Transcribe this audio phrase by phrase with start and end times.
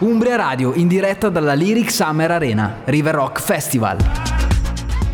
[0.00, 3.96] Umbria Radio in diretta dalla Lyric Summer Arena, River Rock Festival.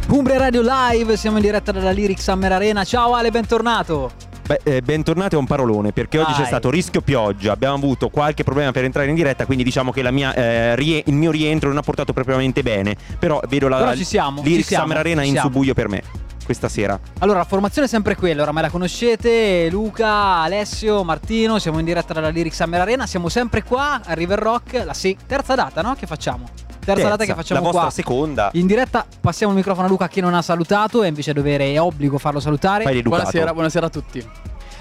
[0.09, 2.85] Umbria Radio Live, siamo in diretta dalla Lyric Summer Arena.
[2.85, 4.13] Ciao Ale, bentornato.
[4.47, 6.43] Beh, eh, bentornati a un parolone perché oggi Dai.
[6.43, 10.03] c'è stato rischio pioggia, abbiamo avuto qualche problema per entrare in diretta, quindi diciamo che
[10.13, 13.95] mia, eh, rie- il mio rientro non ha portato propriamente bene, però vedo la Però
[13.95, 15.49] ci siamo, Lyric ci siamo, Summer Arena in siamo.
[15.49, 16.03] subbuglio per me
[16.45, 16.99] questa sera.
[17.21, 22.13] Allora, la formazione è sempre quella, oramai la conoscete, Luca, Alessio, Martino, siamo in diretta
[22.13, 25.95] dalla Lyric Summer Arena, siamo sempre qua a River Rock, la se- terza data, no?
[25.95, 26.49] Che facciamo?
[26.85, 27.91] Terza, data che facciamo la vostra qua.
[27.91, 28.51] seconda.
[28.55, 31.73] In diretta passiamo il microfono a Luca che non ha salutato e invece è dovere
[31.73, 32.85] è obbligo farlo salutare.
[33.03, 34.29] Buonasera, buonasera a tutti.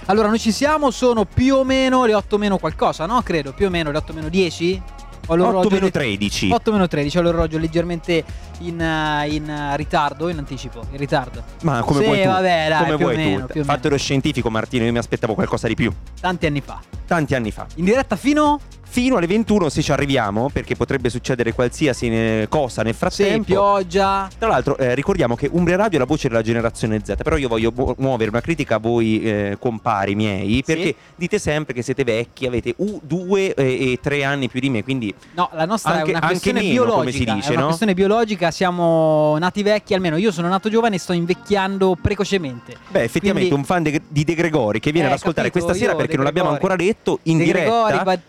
[0.07, 3.21] Allora, noi ci siamo, sono più o meno le 8 meno qualcosa, no?
[3.21, 4.82] Credo, più o meno le 8 meno 10.
[5.26, 6.52] Ho 8 meno le- 13.
[6.52, 8.23] 8 meno 13, ho l'orologio leggermente
[8.59, 11.41] in, eh, in, eh, ritardo, in anticipo, in ritardo.
[11.62, 12.27] Ma come Sì, vuoi tu?
[12.27, 13.63] vabbè, dai, come vuoi meno, tu?
[13.63, 15.91] Fatto lo scientifico Martino, io mi aspettavo qualcosa di più.
[16.20, 16.80] Tanti anni fa.
[17.08, 17.65] Tanti anni fa.
[17.76, 18.60] In diretta fino
[18.94, 23.44] Fino alle 21 se ci arriviamo, perché potrebbe succedere qualsiasi cosa nel sì, frattempo.
[23.46, 24.30] pioggia.
[24.38, 27.48] Tra l'altro eh, ricordiamo che Umbria Radio è la voce della generazione Z, però io
[27.48, 32.04] voglio mu- muovere una critica a voi eh, compari miei, perché dite sempre che siete
[32.04, 35.94] vecchi, avete u- due eh, e tre anni più di me, quindi No, la nostra
[35.94, 36.98] Anche- è una questione meno, biologica.
[36.99, 37.66] come si dice, è una no?
[37.66, 42.76] questione biologica, siamo nati vecchi, almeno io sono nato giovane e sto invecchiando precocemente.
[42.90, 45.84] beh effettivamente Quindi- un fan de- di De Gregori che viene ad ascoltare capito, questa
[45.84, 47.88] sera perché non l'abbiamo ancora detto in De diretta.
[47.88, 48.20] Gregori, Ba-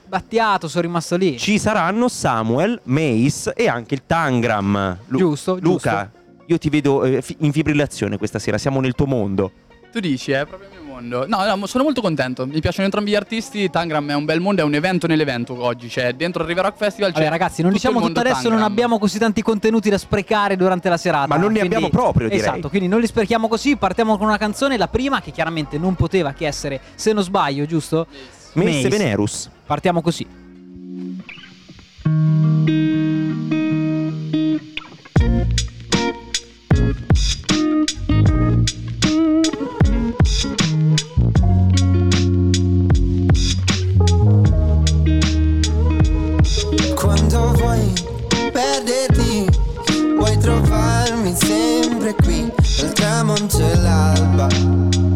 [0.54, 1.36] Battiato, sono rimasto lì.
[1.38, 4.98] Ci saranno Samuel, Mace e anche il Tangram.
[5.06, 6.10] Lu- Giusto, Luca,
[6.46, 9.50] io ti vedo eh, in fibrillazione questa sera, siamo nel tuo mondo.
[9.90, 11.26] Tu dici, è proprio il mio mondo.
[11.26, 12.46] No, no, sono molto contento.
[12.46, 13.70] Mi piacciono entrambi gli artisti.
[13.70, 15.88] Tangram è un bel mondo, è un evento nell'evento oggi.
[15.88, 17.18] Cioè, dentro il River Rock Festival c'è.
[17.18, 18.70] Vabbè ragazzi, non tutto diciamo tutto adesso, non Tangram.
[18.70, 21.26] abbiamo così tanti contenuti da sprecare durante la serata.
[21.28, 22.42] Ma non ne quindi- abbiamo proprio, direi.
[22.42, 25.94] Esatto, quindi non li sprechiamo così, partiamo con una canzone, la prima che chiaramente non
[25.94, 28.06] poteva che essere, se non sbaglio, giusto?
[28.54, 28.86] Mace, Mace.
[28.86, 29.50] e Venerus.
[29.66, 30.26] Partiamo così.
[50.44, 55.13] Trovarmi sempre qui, dal tramonto e l'alba.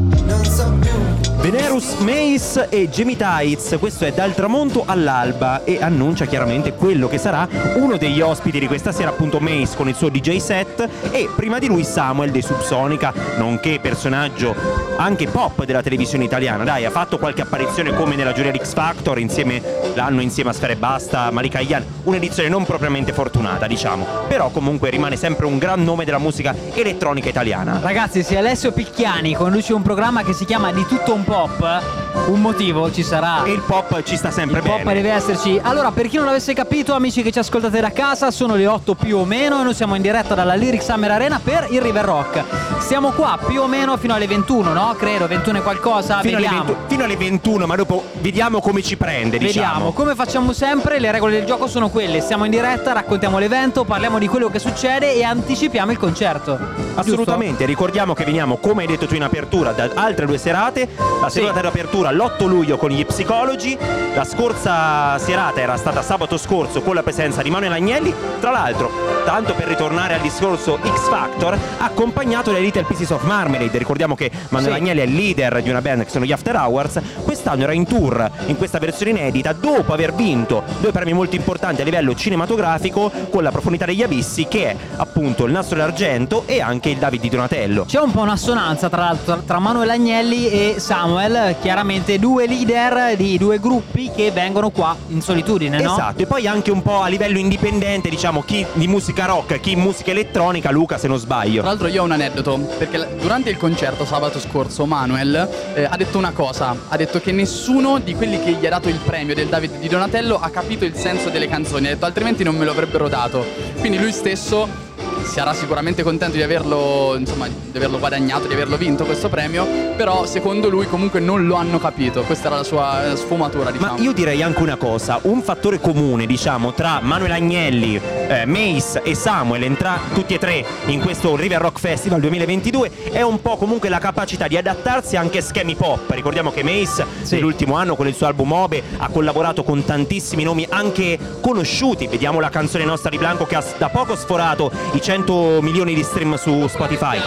[1.50, 7.48] Venerus, Mace e Tights, questo è dal tramonto all'alba e annuncia chiaramente quello che sarà
[7.76, 11.58] uno degli ospiti di questa sera, appunto Mace con il suo DJ set e prima
[11.58, 14.54] di lui Samuel dei Subsonica, nonché personaggio
[14.98, 16.64] anche pop della televisione italiana.
[16.64, 19.62] Dai, ha fatto qualche apparizione come nella giuria X Factor insieme
[19.94, 25.16] l'anno insieme a Sfere Basta, Malika Ian, un'edizione non propriamente fortunata, diciamo, però comunque rimane
[25.16, 27.80] sempre un gran nome della musica elettronica italiana.
[27.82, 32.40] Ragazzi, se Alessio Picchiani conduce un programma che si chiama Di tutto un skape un
[32.40, 33.44] motivo ci sarà.
[33.44, 34.82] E il pop ci sta sempre Il bene.
[34.82, 35.58] pop deve esserci.
[35.62, 38.94] Allora, per chi non l'avesse capito, amici che ci ascoltate da casa, sono le 8
[38.94, 42.04] più o meno e noi siamo in diretta dalla Lyric Summer Arena per il River
[42.04, 42.42] Rock.
[42.80, 44.94] Siamo qua più o meno fino alle 21, no?
[44.98, 46.20] Credo, 21 e qualcosa.
[46.20, 46.64] Fino alle, Vediamo.
[46.72, 49.66] 20 fino alle 21, ma dopo vediamo come ci prende, diciamo.
[49.66, 52.20] Vediamo, come facciamo sempre, le regole del gioco sono quelle.
[52.20, 56.58] Siamo in diretta, raccontiamo l'evento, parliamo di quello che succede e anticipiamo il concerto.
[56.94, 60.88] Assolutamente, ricordiamo che veniamo, come hai detto tu in apertura, da altre due serate.
[61.20, 61.40] La Sì.
[61.40, 61.60] serata
[62.08, 63.76] d'apertura l'8 luglio con gli psicologi.
[64.14, 68.12] La scorsa serata era stata sabato scorso con la presenza di Manuel Agnelli.
[68.40, 68.90] Tra l'altro,
[69.24, 73.78] tanto per ritornare al discorso X Factor, accompagnato dai Little Pieces of Marmalade.
[73.78, 74.80] Ricordiamo che Manuel Sì.
[74.80, 77.00] Agnelli è il leader di una band che sono gli After Hours.
[77.22, 81.80] Quest'anno era in tour in questa versione inedita dopo aver vinto due premi molto importanti
[81.80, 86.60] a livello cinematografico con La profondità degli abissi, che è appunto il nastro d'argento e
[86.60, 87.84] anche il David di Donatello.
[87.84, 91.87] C'è un po' un'assonanza tra l'altro tra Manuel Agnelli e Samuel, chiaramente
[92.18, 95.92] due leader di due gruppi che vengono qua in solitudine, no?
[95.92, 99.72] Esatto, e poi anche un po' a livello indipendente, diciamo, chi di musica rock, chi
[99.72, 101.60] in musica elettronica, Luca se non sbaglio.
[101.60, 105.96] Tra l'altro io ho un aneddoto, perché durante il concerto sabato scorso Manuel eh, ha
[105.96, 109.34] detto una cosa, ha detto che nessuno di quelli che gli ha dato il premio
[109.34, 112.64] del David di Donatello ha capito il senso delle canzoni, ha detto altrimenti non me
[112.64, 113.44] lo avrebbero dato.
[113.78, 114.86] Quindi lui stesso
[115.28, 119.66] sarà sicuramente contento di averlo, insomma, di averlo guadagnato, di averlo vinto questo premio,
[119.96, 123.94] però secondo lui comunque non lo hanno capito, questa era la sua eh, sfumatura, diciamo.
[123.94, 129.02] Ma io direi anche una cosa, un fattore comune, diciamo, tra Manuel Agnelli, eh, Mace
[129.02, 133.56] e Samuel, entra tutti e tre in questo River Rock Festival 2022, è un po'
[133.56, 136.10] comunque la capacità di adattarsi anche a schemi pop.
[136.10, 137.34] Ricordiamo che Mace Sì.
[137.34, 142.06] nell'ultimo anno con il suo album Obe ha collaborato con tantissimi nomi anche conosciuti.
[142.06, 145.94] Vediamo la canzone nostra di Blanco che ha da poco sforato i 100 100 milioni
[145.94, 147.20] di stream su Spotify.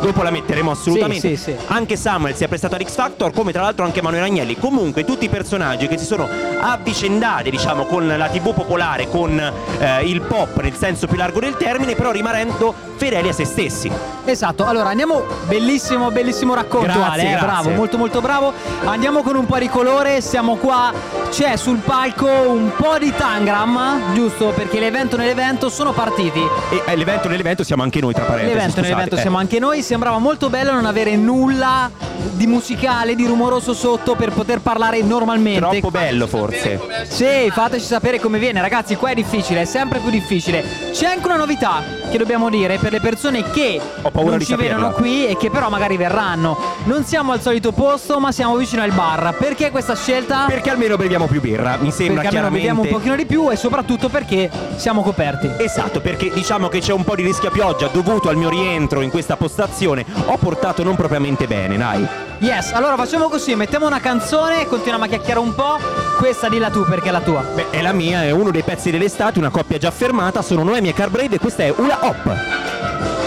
[0.00, 1.28] Dopo la metteremo assolutamente.
[1.28, 1.56] Sì, sì, sì.
[1.68, 4.56] Anche Samuel si è prestato all'X Factor, come tra l'altro anche Manuel Agnelli.
[4.56, 6.28] Comunque tutti i personaggi che si sono
[6.60, 9.38] avvicendati, diciamo, con la TV popolare, con
[9.78, 13.90] eh, il pop nel senso più largo del termine, però rimanendo fedeli a se stessi.
[14.24, 17.46] Esatto, allora andiamo, bellissimo, bellissimo racconto Grazie, Ale, eh, grazie.
[17.46, 18.52] bravo, molto molto bravo.
[18.84, 20.92] Andiamo con un po' di colore, siamo qua,
[21.30, 24.52] c'è sul palco un po' di Tangram, giusto?
[24.54, 26.40] Perché l'evento nell'evento sono partiti.
[26.40, 28.54] E eh, l'evento nell'evento siamo anche noi, tra parentesi.
[28.54, 29.20] L'evento nell'evento Eh.
[29.20, 31.90] siamo anche noi, sembrava molto bello non avere nulla
[32.32, 35.60] di musicale, di rumoroso sotto per poter parlare normalmente.
[35.60, 36.80] Troppo bello forse.
[37.08, 38.96] Sì, fateci sapere come viene, ragazzi.
[38.96, 40.64] Qua è difficile, è sempre più difficile.
[40.92, 43.80] C'è anche una novità che dobbiamo dire per le persone che
[44.12, 46.56] non ci vedono qui e che però magari verranno.
[46.84, 49.36] Non siamo al solito posto, ma siamo vicino al bar.
[49.36, 50.44] Perché questa scelta?
[50.46, 52.56] Perché almeno beviamo più birra, mi sembra perché almeno chiaramente.
[52.58, 55.50] beviamo un pochino di più e soprattutto perché siamo coperti.
[55.58, 59.00] Esatto, perché diciamo che c'è un po' di rischio a pioggia dovuto al mio rientro
[59.00, 60.04] in questa postazione.
[60.26, 62.27] Ho portato non propriamente bene, dai.
[62.40, 65.76] Yes, allora facciamo così, mettiamo una canzone, continuiamo a chiacchierare un po'.
[66.18, 67.42] Questa dilla tu perché è la tua.
[67.42, 70.40] Beh, è la mia, è uno dei pezzi dell'estate, una coppia già fermata.
[70.40, 73.17] Sono Noemi e Carbrave e questa è Ula Hop.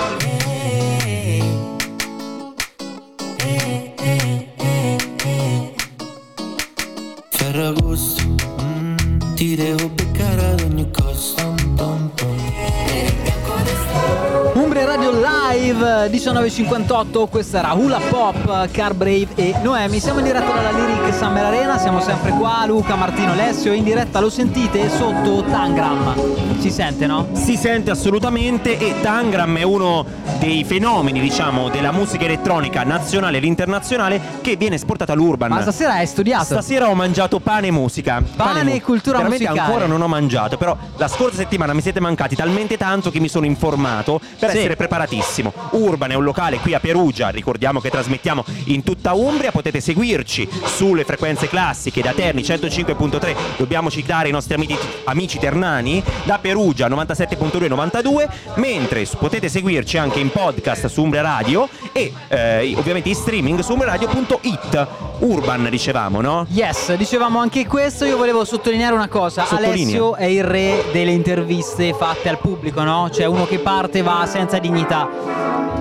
[16.41, 19.99] 1958, questa era Hula Pop, Car Brave e Noemi.
[19.99, 24.19] Siamo in diretta dalla Lyric Summer Arena, siamo sempre qua, Luca, Martino, Alessio, in diretta
[24.19, 26.59] lo sentite sotto Tangram.
[26.59, 27.27] Si sente, no?
[27.33, 30.03] Si sente assolutamente e Tangram è uno
[30.41, 35.49] dei fenomeni, diciamo, della musica elettronica nazionale e internazionale che viene esportata all'urban.
[35.51, 36.45] Ma stasera hai studiato?
[36.45, 38.23] Stasera ho mangiato pane e musica.
[38.35, 39.67] Pane e cultura Veramente musicale.
[39.71, 43.27] ancora non ho mangiato, però la scorsa settimana mi siete mancati talmente tanto che mi
[43.27, 44.57] sono informato per Sì.
[44.57, 45.53] essere preparatissimo.
[45.73, 50.49] Urban è un locale qui a Perugia, ricordiamo che trasmettiamo in tutta Umbria, potete seguirci
[50.65, 56.87] sulle frequenze classiche da Terni 105.3, dobbiamo citare i nostri amici, amici ternani, da Perugia
[56.87, 63.09] 97.2 e 92, mentre potete seguirci anche in podcast su Umbria Radio e eh, ovviamente
[63.09, 64.87] in streaming su umbriaradio.it.
[65.19, 66.45] Urban dicevamo, no?
[66.49, 69.73] Yes, dicevamo anche questo, io volevo sottolineare una cosa, Sottolinea.
[69.73, 73.09] Alessio è il re delle interviste fatte al pubblico, no?
[73.11, 75.07] Cioè uno che parte e va senza dignità.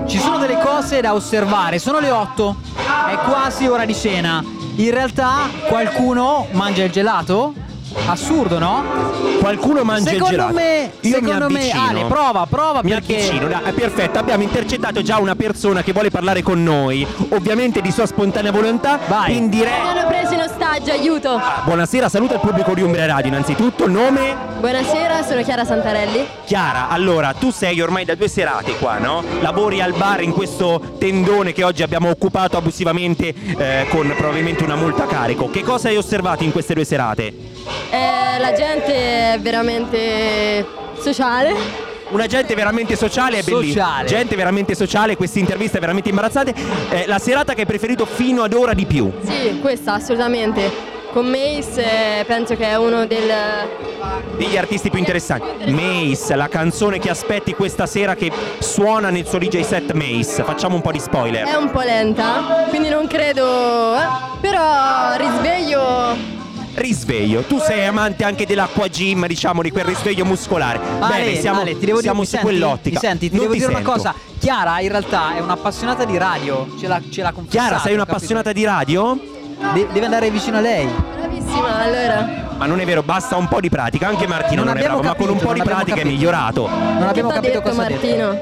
[0.05, 2.55] Ci sono delle cose da osservare, sono le 8,
[3.09, 4.43] è quasi ora di cena.
[4.75, 7.53] In realtà qualcuno mangia il gelato?
[8.07, 8.83] Assurdo, no?
[9.39, 10.53] Qualcuno mangia secondo il gelato.
[10.53, 11.87] me, Io secondo mi me, avvicino.
[11.89, 16.09] Ale, prova, prova Mi perché avvicino, è perfetto, abbiamo intercettato già una persona che vuole
[16.09, 19.35] parlare con noi, ovviamente di sua spontanea volontà, Vai.
[19.35, 19.83] in Mi diretta.
[19.89, 21.41] hanno preso in ostaggio, aiuto!
[21.65, 24.50] Buonasera, saluta il pubblico di Umbria Radio, innanzitutto, nome?
[24.61, 26.23] Buonasera, sono Chiara Santarelli.
[26.45, 29.23] Chiara, allora tu sei ormai da due serate qua, no?
[29.39, 34.75] Lavori al bar in questo tendone che oggi abbiamo occupato abusivamente eh, con probabilmente una
[34.75, 35.49] multa a carico.
[35.49, 37.33] Che cosa hai osservato in queste due serate?
[37.89, 40.63] Eh, la gente è veramente
[40.99, 41.55] sociale.
[42.09, 43.85] Una gente veramente sociale è bellissima.
[43.85, 44.07] Sociale.
[44.07, 46.53] Gente veramente sociale, queste interviste veramente imbarazzate.
[46.91, 49.11] Eh, la serata che hai preferito fino ad ora di più.
[49.25, 50.99] Sì, questa assolutamente.
[51.11, 53.29] Con Mace eh, penso che è uno del...
[54.37, 55.69] degli artisti più interessanti.
[55.71, 60.41] Mace, la canzone che aspetti questa sera che suona nel suo DJ set Mace.
[60.43, 61.45] Facciamo un po' di spoiler.
[61.47, 63.93] è un po' lenta, quindi non credo...
[63.95, 63.99] eh,
[64.39, 66.39] però risveglio...
[66.73, 67.41] Risveglio.
[67.41, 70.79] Tu sei amante anche dell'acqua gym, diciamo, di quel risveglio muscolare.
[71.01, 72.45] Ale, Bene, siamo, Ale, ti devo siamo dire, su senti?
[72.45, 72.99] quell'ottica.
[73.01, 73.29] Mi senti?
[73.29, 73.79] Ti Non devo dire sento.
[73.81, 74.15] una cosa.
[74.39, 77.49] Chiara in realtà è un'appassionata di radio, ce l'ha, ce l'ha confessato.
[77.49, 77.93] Chiara, sei capito?
[77.95, 79.19] un'appassionata di radio?
[79.73, 80.87] De- deve andare vicino a lei.
[81.17, 82.49] Bravissima, allora...
[82.57, 84.07] Ma non è vero, basta un po' di pratica.
[84.07, 85.97] Anche Martino non, è abbiamo bravo, ma con un capito, po' di non pratica è
[85.97, 86.15] capito.
[86.15, 86.67] migliorato.
[86.67, 88.05] Non abbiamo che capito detto cosa ha detto.
[88.07, 88.39] Martino?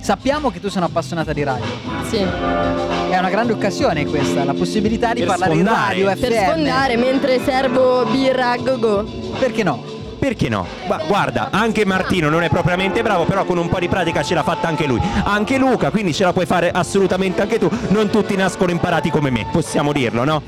[0.00, 1.64] Sappiamo che tu sei un'appassionata di radio.
[2.08, 2.16] Sì.
[2.18, 5.94] È una grande occasione questa, la possibilità di Per parlare sfondare.
[5.94, 6.28] di radio, FM.
[6.32, 9.04] Per sfondare mentre servo birra a go-go.
[9.38, 9.82] Perché no?
[10.22, 10.64] Perché no?
[10.86, 14.34] Ma guarda, anche Martino non è propriamente bravo, però con un po' di pratica ce
[14.34, 15.00] l'ha fatta anche lui.
[15.24, 17.68] Anche Luca, quindi ce la puoi fare assolutamente anche tu.
[17.88, 20.40] Non tutti nascono imparati come me, possiamo dirlo, no?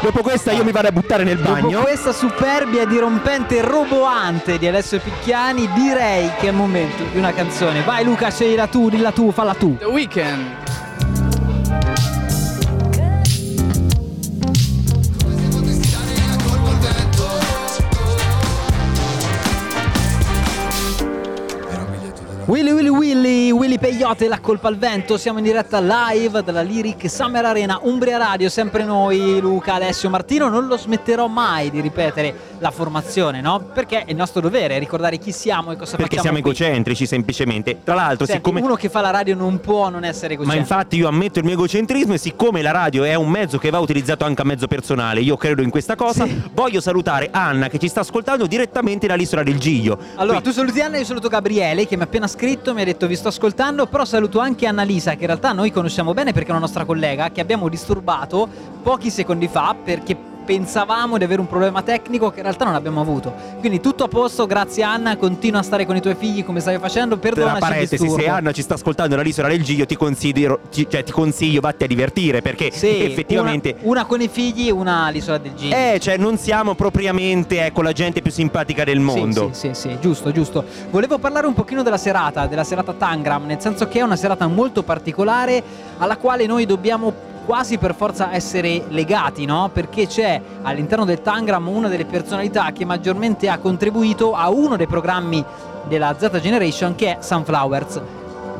[0.00, 1.80] Dopo questa io mi vado a buttare nel Dopo bagno.
[1.80, 7.82] questa superbia dirompente roboante di Alessio Picchiani, direi che è il momento di una canzone.
[7.82, 9.76] Vai Luca, sceglila tu, dilla tu, falla tu.
[9.76, 10.44] The Weeknd.
[22.46, 25.16] Willy Willy Willy, Willy Peyote, la colpa al vento.
[25.16, 30.48] Siamo in diretta live dalla Lyric Summer Arena, Umbria Radio, sempre noi, Luca, Alessio, Martino.
[30.48, 33.60] Non lo smetterò mai di ripetere la formazione, no?
[33.72, 36.50] Perché è il nostro dovere ricordare chi siamo e cosa Perché facciamo siamo qui.
[36.64, 37.78] egocentrici semplicemente.
[37.84, 40.60] Tra l'altro, Senti, siccome uno che fa la radio non può non essere Ma egocentrico.
[40.72, 43.78] infatti io ammetto il mio egocentrismo e siccome la radio è un mezzo che va
[43.78, 46.42] utilizzato anche a mezzo personale, io credo in questa cosa, Sì.
[46.52, 49.98] voglio salutare Anna che ci sta ascoltando direttamente dall'isola del Giglio.
[50.16, 52.84] Allora, Qui- tu saluti Anna, io saluto Gabriele che mi ha appena scritto, mi ha
[52.84, 56.48] detto vi sto ascoltando, però saluto anche Annalisa che in realtà noi conosciamo bene perché
[56.48, 58.48] è una nostra collega che abbiamo disturbato
[58.82, 63.00] pochi secondi fa perché pensavamo di avere un problema tecnico che in realtà non abbiamo
[63.00, 63.34] avuto.
[63.58, 66.78] Quindi tutto a posto, grazie Anna, continua a stare con i tuoi figli come stavi
[66.78, 70.60] facendo, tra perdonaci il parentesi, se Anna ci sta ascoltando dall'isola del Giglio, ti considero,
[70.70, 73.76] ti, cioè, ti consiglio, vatti a divertire perché Sì, effettivamente.
[73.80, 75.74] una, una con i figli una all'isola del Giglio.
[75.74, 79.50] Eh, cioè, non siamo propriamente ecco, la gente più simpatica del mondo.
[79.52, 80.64] Sì, sì, sì, sì, giusto, giusto.
[80.90, 84.46] Volevo parlare un pochino della serata, della serata Tangram, nel senso che è una serata
[84.46, 85.62] molto particolare
[85.98, 89.70] alla quale noi dobbiamo quasi per forza essere legati, no?
[89.72, 94.88] Perché c'è all'interno del Tangram una delle personalità che maggiormente ha contribuito a uno dei
[94.88, 95.42] programmi
[95.84, 98.00] della Z Generation che è Sunflowers.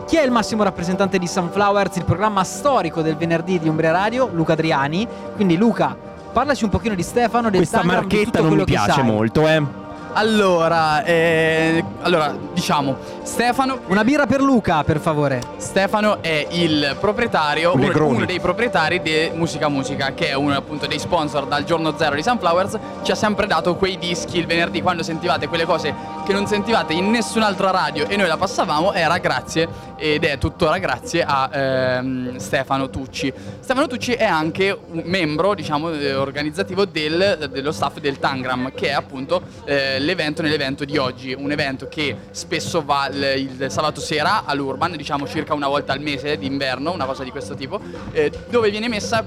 [0.07, 4.31] Chi è il massimo rappresentante di Sunflowers, il programma storico del venerdì di Umbria Radio?
[4.33, 5.07] Luca Adriani.
[5.35, 5.97] Quindi Luca,
[6.33, 9.85] parlaci un pochino di Stefano, del Questa Tangram, marchetta non mi piace molto, eh.
[10.13, 15.41] Allora, eh, allora, diciamo, Stefano Una birra per Luca, per favore.
[15.59, 20.57] Stefano è il proprietario, Un uno, uno dei proprietari di Musica Musica, che è uno
[20.57, 22.79] appunto dei sponsor dal giorno zero di Sunflowers.
[23.03, 25.95] Ci ha sempre dato quei dischi il venerdì quando sentivate quelle cose
[26.25, 28.93] che non sentivate in nessun'altra radio e noi la passavamo.
[28.95, 33.33] Era grazie ed è tuttora grazie a ehm, Stefano Tucci.
[33.61, 38.93] Stefano Tucci è anche un membro, diciamo, organizzativo del- dello staff del Tangram, che è
[38.93, 41.35] appunto eh, l'evento nell'evento di oggi.
[41.37, 46.01] Un evento che spesso va il, il sabato sera all'Urban, diciamo circa una volta al
[46.01, 47.81] mese d'inverno, una cosa di questo tipo,
[48.13, 49.27] eh, dove viene messa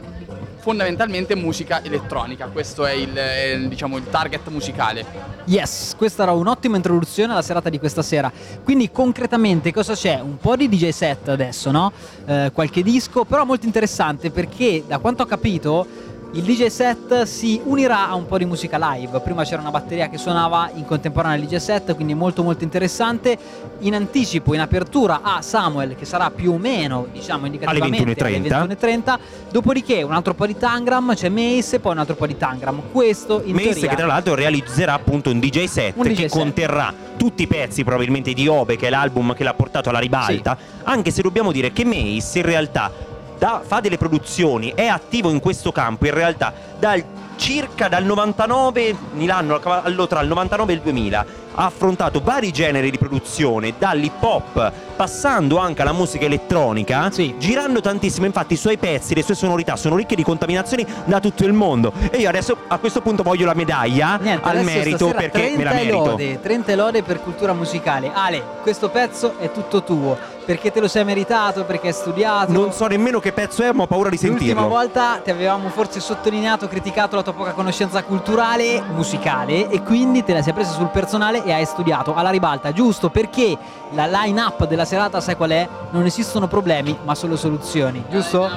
[0.60, 2.48] fondamentalmente musica elettronica.
[2.48, 5.06] Questo è il, è, diciamo, il target musicale.
[5.46, 8.32] Yes, questa era un'ottima introduzione alla serata di questa sera.
[8.64, 10.20] Quindi concretamente cosa c'è?
[10.20, 11.92] Un po' di DJ set adesso, no?
[12.26, 17.60] Eh, qualche disco, però molto interessante perché da quanto ho capito il DJ set si
[17.64, 19.20] unirà a un po' di musica live.
[19.22, 23.36] Prima c'era una batteria che suonava in contemporanea al DJ set, quindi molto molto interessante.
[23.80, 28.54] In anticipo, in apertura a Samuel che sarà più o meno, diciamo, indicativamente 21.30.
[28.54, 29.18] alle 21.30.
[29.52, 32.84] Dopodiché un altro po' di Tangram, c'è Mace e poi un altro po' di Tangram.
[32.92, 36.30] Questo in Mace teoria che tra l'altro realizzerà appunto un DJ set Un DJ che
[36.30, 36.38] set.
[36.38, 40.58] conterrà tutti i pezzi probabilmente di Obe che è l'album che l'ha portato alla ribalta
[40.84, 42.90] anche se dobbiamo dire che Mace in realtà
[43.40, 47.04] da- fa delle produzioni è attivo in questo campo in realtà dal
[47.44, 52.92] circa dal 99 Milano cavallo tra il 99 e il 2000 ha affrontato vari generi
[52.92, 57.36] di produzione dall'hip hop passando anche alla musica elettronica Sì.
[57.40, 61.46] girando tantissimo infatti i suoi pezzi le sue sonorità sono ricche di contaminazioni da tutto
[61.46, 65.54] il mondo e io adesso a questo punto voglio la medaglia Niente, al merito perché
[65.56, 66.10] me la 30 merito.
[66.10, 68.12] Lode, 30 lode per cultura musicale.
[68.14, 70.18] Ale, questo pezzo è tutto tuo.
[70.46, 72.52] Perché te lo sei meritato, perché hai studiato.
[72.52, 74.68] Non so nemmeno che pezzo è, ma ho paura di L'ultima sentirlo.
[74.68, 80.34] volta ti avevamo forse sottolineato, criticato la tua poca conoscenza culturale, musicale e quindi te
[80.34, 83.10] la sei presa sul personale e hai studiato alla ribalta, giusto?
[83.10, 83.58] Perché
[83.92, 85.68] la line up della serata sai qual è?
[85.92, 88.50] Non esistono problemi, ma solo soluzioni, giusto?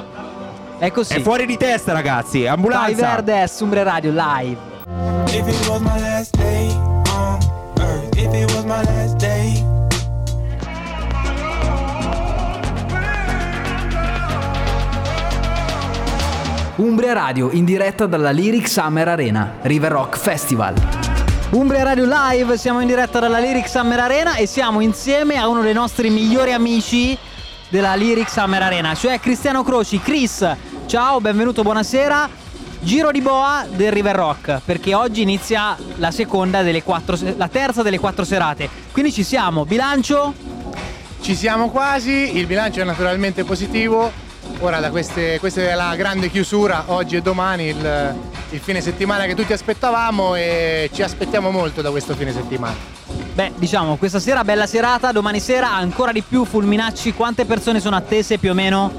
[0.77, 1.13] È così.
[1.13, 2.39] È fuori di testa, ragazzi.
[2.39, 2.93] Dai Ambulanza.
[2.95, 4.57] Verde, Sumbre Radio Live.
[5.27, 6.69] If it was my last day
[7.09, 7.39] on
[7.79, 9.72] earth, if it was my last day.
[16.75, 20.73] Umbria Radio in diretta dalla Lyric Summer Arena, River Rock Festival.
[21.51, 25.61] Umbria Radio Live, siamo in diretta dalla Lyric Summer Arena e siamo insieme a uno
[25.61, 27.15] dei nostri migliori amici
[27.69, 29.99] della Lyric Summer Arena, cioè Cristiano Croci.
[29.99, 30.43] Chris,
[30.87, 32.27] ciao, benvenuto, buonasera.
[32.79, 37.83] Giro di boa del River Rock, perché oggi inizia la seconda delle quattro, la terza
[37.83, 38.67] delle quattro serate.
[38.91, 40.33] Quindi ci siamo, bilancio?
[41.21, 44.22] Ci siamo quasi, il bilancio è naturalmente positivo.
[44.63, 48.15] Ora da queste, questa è la grande chiusura, oggi e domani il,
[48.51, 52.73] il fine settimana che tutti aspettavamo e ci aspettiamo molto da questo fine settimana.
[53.33, 57.13] Beh, diciamo, questa sera bella serata, domani sera ancora di più fulminacci.
[57.13, 58.89] Quante persone sono attese più o meno?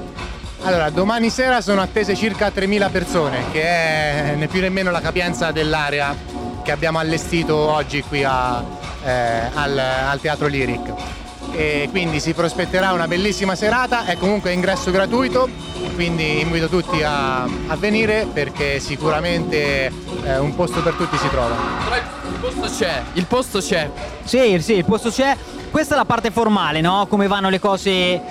[0.61, 5.49] Allora, domani sera sono attese circa 3.000 persone, che è né più nemmeno la capienza
[5.49, 6.15] dell'area
[6.61, 8.63] che abbiamo allestito oggi qui a-
[9.03, 11.24] eh, al, al Teatro Lyric.
[11.55, 15.47] E quindi si prospetterà una bellissima serata, è comunque ingresso gratuito,
[15.95, 19.91] quindi invito tutti a, a venire perché sicuramente
[20.23, 21.55] eh, un posto per tutti si trova.
[21.83, 23.89] Però il posto c'è, il posto c'è.
[24.23, 25.35] Sì, sì, il posto c'è.
[25.71, 27.07] Questa è la parte formale, no?
[27.09, 28.21] Come vanno le cose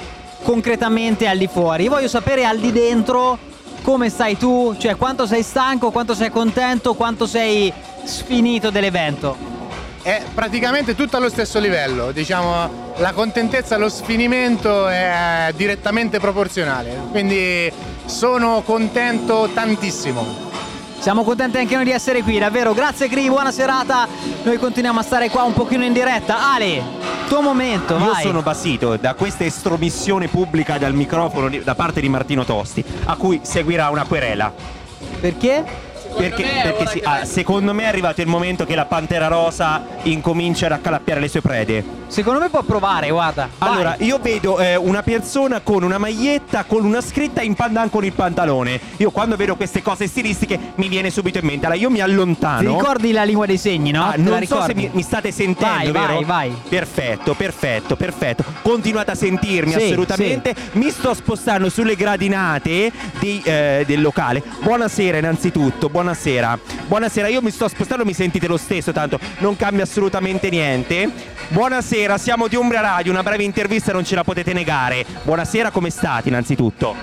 [0.42, 1.84] concretamente al di fuori.
[1.84, 3.38] Io voglio sapere al di dentro
[3.82, 7.72] come stai tu, cioè quanto sei stanco, quanto sei contento, quanto sei
[8.04, 9.53] sfinito dell'evento.
[10.04, 17.72] È praticamente tutto allo stesso livello, diciamo la contentezza allo sfinimento è direttamente proporzionale, quindi
[18.04, 20.52] sono contento tantissimo.
[20.98, 22.74] Siamo contenti anche noi di essere qui, davvero.
[22.74, 24.06] Grazie Cri, buona serata.
[24.42, 26.52] Noi continuiamo a stare qua un pochino in diretta.
[26.52, 26.82] Ale,
[27.28, 28.22] tuo momento, Io vai.
[28.22, 33.40] sono basito da questa estromissione pubblica dal microfono da parte di Martino Tosti, a cui
[33.42, 34.52] seguirà una querela.
[35.18, 35.92] Perché?
[36.16, 40.66] Perché, perché sì, ah, secondo me è arrivato il momento che la Pantera Rosa incomincia
[40.66, 42.02] ad accalappiare le sue prede.
[42.06, 43.48] Secondo me può provare, guarda.
[43.58, 43.68] Vai.
[43.68, 48.04] Allora, io vedo eh, una persona con una maglietta con una scritta in pandan con
[48.04, 48.80] il pantalone.
[48.98, 51.66] Io quando vedo queste cose stilistiche mi viene subito in mente.
[51.66, 52.76] Allora, io mi Ti allontano.
[52.78, 54.04] ricordi la lingua dei segni, no?
[54.06, 56.14] Ah, Te non so se mi, mi state sentendo, Vai, vero?
[56.14, 56.54] vai, vai.
[56.68, 58.44] Perfetto, perfetto, perfetto.
[58.62, 60.54] Continuate a sentirmi Sì, assolutamente.
[60.72, 64.42] Mi sto spostando sulle gradinate di, eh, del locale.
[64.62, 66.03] Buonasera innanzitutto, buonasera.
[66.04, 71.10] Buonasera, io mi sto spostando, mi sentite lo stesso, tanto non cambia assolutamente niente.
[71.48, 75.04] Buonasera, siamo di Umbria Radio, una breve intervista non ce la potete negare.
[75.22, 76.94] Buonasera, come state innanzitutto?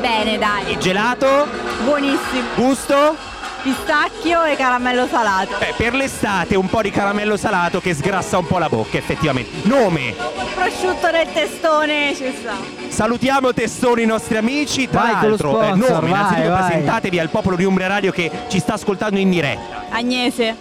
[0.00, 0.78] Bene, dai.
[0.78, 1.46] Gelato?
[1.84, 2.48] Buonissimo.
[2.56, 3.35] Gusto?
[3.70, 5.56] Pistacchio e caramello salato.
[5.58, 9.66] Beh, per l'estate un po' di caramello salato che sgrassa un po' la bocca, effettivamente.
[9.66, 10.14] Nome?
[10.54, 12.54] Prosciutto nel testone ci sta.
[12.86, 14.88] Salutiamo testoni i nostri amici.
[14.88, 16.62] Tra Vai con lo l'altro, eh, sponsor, nome, vai, innanzitutto vai.
[16.68, 19.86] presentatevi al popolo di Umbria Radio che ci sta ascoltando in diretta.
[19.90, 20.54] Agnese.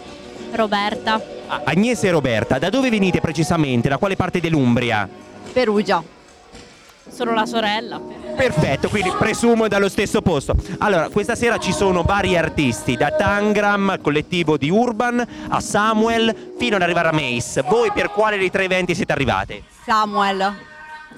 [0.54, 1.22] Roberta.
[1.46, 3.88] Ah, Agnese e Roberta, da dove venite precisamente?
[3.88, 5.08] Da quale parte dell'Umbria?
[5.54, 6.02] Perugia.
[7.08, 8.02] Sono la sorella.
[8.36, 10.56] Perfetto, quindi presumo dallo stesso posto.
[10.80, 16.76] Allora, questa sera ci sono vari artisti, da Tangram, collettivo di Urban, a Samuel, fino
[16.76, 17.62] ad arrivare a Mace.
[17.62, 19.64] Voi per quale dei tre eventi siete arrivate?
[19.86, 20.54] Samuel.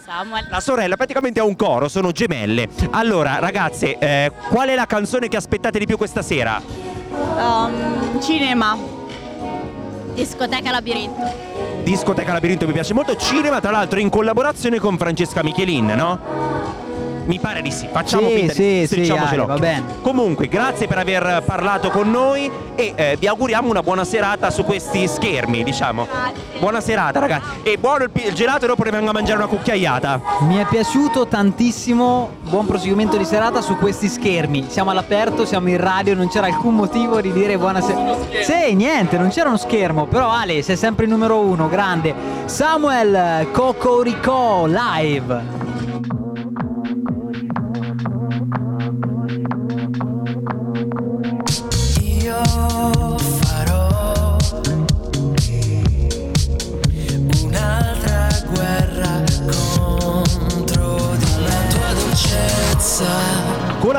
[0.06, 0.48] Samuel.
[0.50, 2.70] La sorella praticamente ha un coro, sono gemelle.
[2.92, 6.62] Allora, ragazze, eh, qual è la canzone che aspettate di più questa sera?
[7.10, 8.78] Um, cinema.
[10.14, 11.22] Discoteca Labirinto.
[11.84, 16.86] Discoteca Labirinto mi piace molto, cinema tra l'altro in collaborazione con Francesca Michelin, no?
[17.28, 19.84] Mi pare di sì, facciamo Sì, finta sì, di sì, va bene.
[20.02, 24.64] Comunque, grazie per aver parlato con noi e eh, vi auguriamo una buona serata su
[24.64, 26.08] questi schermi, diciamo.
[26.10, 26.60] Grazie.
[26.60, 27.44] Buona serata, ragazzi.
[27.64, 30.22] E buono il, il gelato e dopo ne vengo a mangiare una cucchiaiata.
[30.48, 34.68] Mi è piaciuto tantissimo, buon proseguimento di serata su questi schermi.
[34.70, 38.16] Siamo all'aperto, siamo in radio, non c'era alcun motivo di dire buonasera.
[38.42, 42.16] Sì, niente, non c'era uno schermo, però Ale, sei sempre il numero uno, grande.
[42.46, 45.57] Samuel Cocorico live.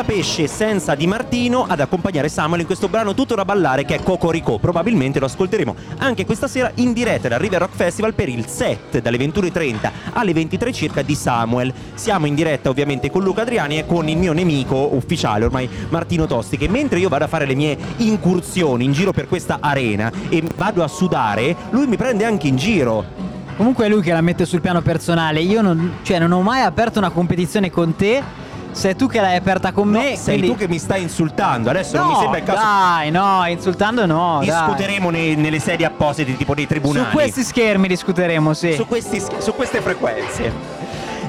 [0.09, 4.03] Pesce senza Di Martino ad accompagnare Samuel in questo brano tutto da ballare che è
[4.03, 4.57] Cocorico.
[4.57, 9.03] Probabilmente lo ascolteremo anche questa sera in diretta dal River Rock Festival per il set
[9.03, 11.75] dalle 21.30 alle 23 circa di Samuel.
[11.93, 16.27] Siamo in diretta ovviamente con Luca Adriani e con il mio nemico ufficiale ormai Martino
[16.27, 20.11] Tosti che mentre io vado a fare le mie incursioni in giro per questa arena
[20.31, 23.05] e vado a sudare, lui mi prende anche in giro.
[23.59, 25.41] Comunque è lui che la mette sul piano personale.
[25.41, 28.47] Io non, cioè, non ho mai aperto una competizione con te.
[28.79, 30.15] Sei tu che l'hai aperta con me.
[30.17, 32.61] Sei quindi- tu che mi stai insultando, adesso non mi No, sembra il caso.
[32.63, 34.39] Dai, no, insultando no.
[34.41, 37.07] Discuteremo nei- nelle sedie apposite tipo dei tribunali.
[37.07, 38.75] Su questi schermi discuteremo, sì.
[38.75, 40.53] su, questi- su queste frequenze.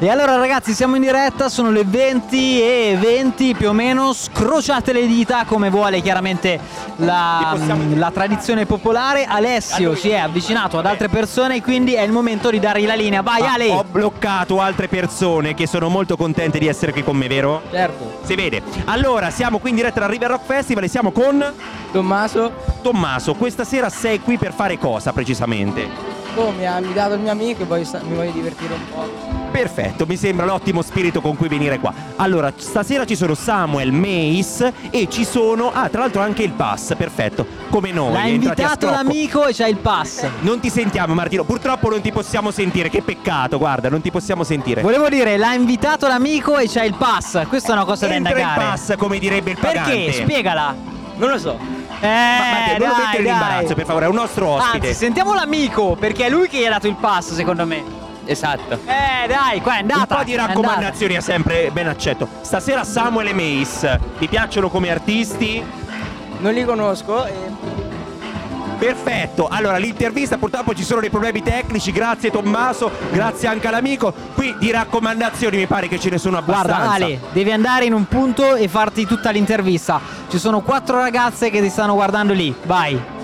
[0.02, 4.94] E allora ragazzi siamo in diretta, sono le 20 e 20 più o meno, scrociate
[4.94, 6.58] le dita come vuole chiaramente
[6.98, 7.58] la,
[7.96, 9.26] la tradizione popolare.
[9.26, 13.22] Alessio si è avvicinato ad altre persone quindi è il momento di dargli la linea.
[13.22, 13.72] Vai Ah, Ale!
[13.72, 17.62] Ho bloccato altre persone che sono molto contente di essere qui con me, vero?
[17.70, 18.20] Certo.
[18.24, 18.62] Si vede.
[18.86, 21.44] Allora, siamo qui in diretta dal River Rock Festival e siamo con
[21.92, 23.34] Tommaso, Tommaso.
[23.34, 26.18] Questa sera sei qui per fare cosa precisamente?
[26.36, 29.39] oh, mi ha invitato il mio amico e voglio sta- mi voglio divertire un po'.
[29.60, 31.94] Perfetto, mi sembra l'ottimo spirito con cui venire qua.
[32.16, 35.72] Allora, stasera ci sono Samuel, Mace e ci sono.
[35.74, 37.46] Ah, tra l'altro anche il pass, perfetto.
[37.70, 38.14] Come noi.
[38.14, 40.26] L'ha invitato l'amico e c'ha il pass.
[40.42, 41.44] Non ti sentiamo, Martino.
[41.44, 42.90] Purtroppo non ti possiamo sentire.
[42.90, 44.82] Che peccato, guarda, non ti possiamo sentire.
[44.82, 47.46] Volevo dire, l'ha invitato l'amico e c'ha il pass.
[47.48, 48.70] Questa è una cosa da Entra in indagare.
[48.72, 49.92] pass, come direbbe il pagante.
[49.92, 50.14] Perché?
[50.14, 50.74] Spiegala.
[51.18, 51.58] Non lo so.
[52.00, 53.34] Eh, Ma, Matteo, non lo dai, mettere in dai.
[53.34, 54.88] imbarazzo, per favore, è un nostro ospite.
[54.88, 57.99] Anzi, sentiamo l'amico, perché è lui che gli ha dato il pass, secondo me.
[58.30, 58.80] Esatto.
[58.86, 60.14] Eh, dai, qua è andata.
[60.14, 62.28] Un po' di raccomandazioni è sempre ben accetto.
[62.42, 65.64] Stasera Samuel e Mace, vi piacciono come artisti?
[66.40, 67.78] Non li conosco e
[68.78, 74.14] Perfetto, allora l'intervista purtroppo ci sono dei problemi tecnici, grazie Tommaso, grazie anche all'amico.
[74.34, 76.78] Qui di raccomandazioni mi pare che ce ne sono abbastanza.
[76.78, 80.00] Guarda Ale, devi andare in un punto e farti tutta l'intervista.
[80.30, 82.56] Ci sono quattro ragazze che ti stanno guardando lì.
[82.64, 83.19] Vai.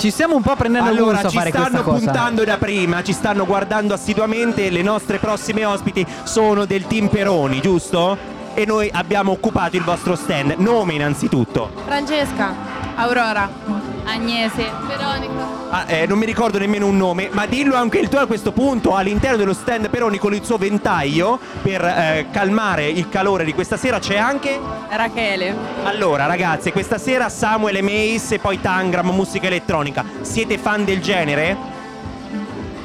[0.00, 2.04] Ci stiamo un po' prendendo il Allora, gusto a ci fare stanno questa cosa.
[2.04, 4.70] puntando da prima, ci stanno guardando assiduamente.
[4.70, 8.16] Le nostre prossime ospiti sono del team Peroni, giusto?
[8.54, 10.54] E noi abbiamo occupato il vostro stand.
[10.56, 11.70] Nome innanzitutto.
[11.84, 12.54] Francesca.
[12.94, 13.89] Aurora.
[14.10, 14.68] Agnese.
[14.86, 15.68] Veronica.
[15.70, 18.50] Ah, eh, non mi ricordo nemmeno un nome, ma dillo anche il tuo a questo
[18.50, 23.54] punto all'interno dello stand Peroni con il suo ventaglio per eh, calmare il calore di
[23.54, 25.54] questa sera c'è anche Rachele.
[25.84, 30.04] Allora ragazze, questa sera Samuel e Mace e poi Tangram, musica elettronica.
[30.22, 31.56] Siete fan del genere?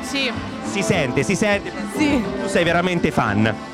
[0.01, 0.31] Sì.
[0.63, 1.71] Si sente, si sente.
[1.95, 2.23] Sì.
[2.41, 3.73] Tu sei veramente fan.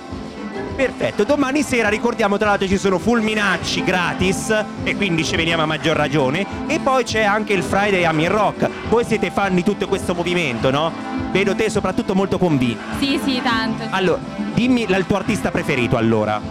[0.75, 5.65] Perfetto, domani sera ricordiamo tra l'altro ci sono fulminacci gratis e quindi ci veniamo a
[5.65, 8.69] maggior ragione e poi c'è anche il Friday Amin Rock.
[8.89, 10.91] Voi siete fan di tutto questo movimento, no?
[11.31, 12.81] Vedo te soprattutto molto convinto.
[12.99, 13.83] Sì, sì, tanto.
[13.89, 14.21] Allora,
[14.53, 16.41] dimmi il tuo artista preferito allora.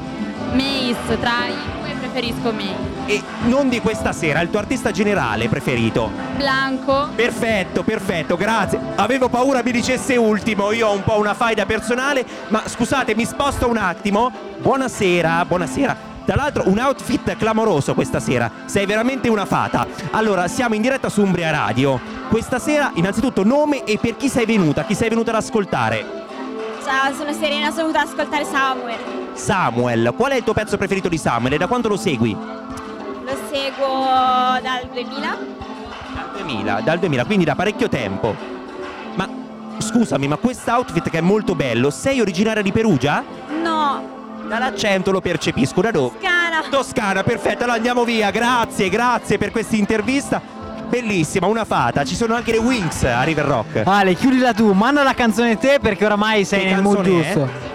[0.53, 1.80] Mace, tra i
[2.11, 2.89] preferisco Mace.
[3.07, 6.11] E non di questa sera, il tuo artista generale preferito.
[6.37, 7.09] Blanco.
[7.15, 8.81] Perfetto, perfetto, grazie.
[8.97, 13.25] Avevo paura mi dicesse ultimo, io ho un po' una faida personale, ma scusate, mi
[13.25, 14.31] sposto un attimo.
[14.59, 16.09] Buonasera, buonasera.
[16.25, 19.87] Tra l'altro un outfit clamoroso questa sera, sei veramente una fata.
[20.11, 22.01] Allora, siamo in diretta su Umbria Radio.
[22.29, 26.19] Questa sera, innanzitutto, nome e per chi sei venuta, chi sei venuta ad ascoltare.
[26.85, 29.20] Ciao, sono Serena, sono venuta ad ascoltare Samuel.
[29.41, 32.33] Samuel, qual è il tuo pezzo preferito di Samuel e da quanto lo segui?
[32.33, 35.39] Lo seguo dal 2000.
[36.15, 38.37] Dal 2000, dal 2000, quindi da parecchio tempo.
[39.15, 39.27] Ma
[39.79, 43.25] scusami, ma quest'outfit che è molto bello, sei originaria di Perugia?
[43.63, 46.19] No, Dall'accento lo percepisco, da dove?
[46.21, 46.63] Scana.
[46.69, 50.41] Toscana, perfetto, allora andiamo via, grazie, grazie per questa intervista.
[50.87, 53.83] Bellissima, una fata, ci sono anche le Wings a River Rock.
[53.87, 57.70] Ale, chiudila tu, manda la canzone te perché oramai sei Che nel mood giusto.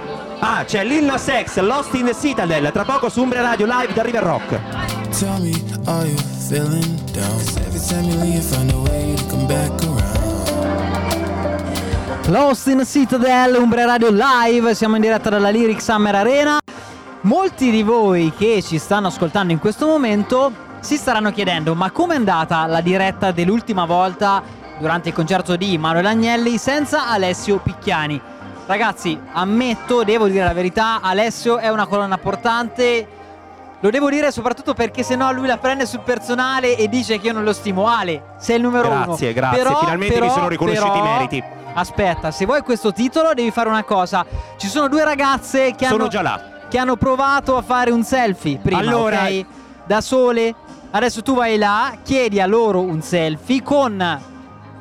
[0.48, 3.94] Ah, c'è Lil Nas X, Lost in the Citadel, tra poco su Umbria Radio Live
[3.94, 4.60] da River Rock.
[5.18, 6.16] Tell me, are you
[6.48, 7.40] feeling down?
[7.66, 11.18] every time you leave, find a way to come back around.
[12.28, 16.60] Lost in Citadel, Umbria Radio Live, siamo in diretta dalla Lyric Summer Arena.
[17.22, 22.14] Molti di voi che ci stanno ascoltando in questo momento si staranno chiedendo ma com'è
[22.14, 24.44] andata la diretta dell'ultima volta
[24.78, 28.34] durante il concerto di Manuel Agnelli senza Alessio Picchiani?
[28.68, 33.08] Ragazzi, ammetto, devo dire la verità, Alessio è una colonna portante.
[33.80, 37.34] Lo devo dire soprattutto perché sennò lui la prende sul personale e dice che io
[37.34, 37.88] non lo stimo.
[37.88, 39.06] Ale, sei il numero uno.
[39.06, 41.44] Grazie, grazie, Però- finalmente mi però- sono riconosciuti però- i meriti.
[41.76, 44.26] Aspetta, se vuoi questo titolo devi fare una cosa.
[44.58, 46.08] Ci sono due ragazze che hanno
[46.68, 49.46] che hanno provato a fare un selfie prima, Allora- ok?
[49.86, 50.56] Da sole.
[50.90, 54.20] Adesso tu vai là, chiedi a loro un selfie con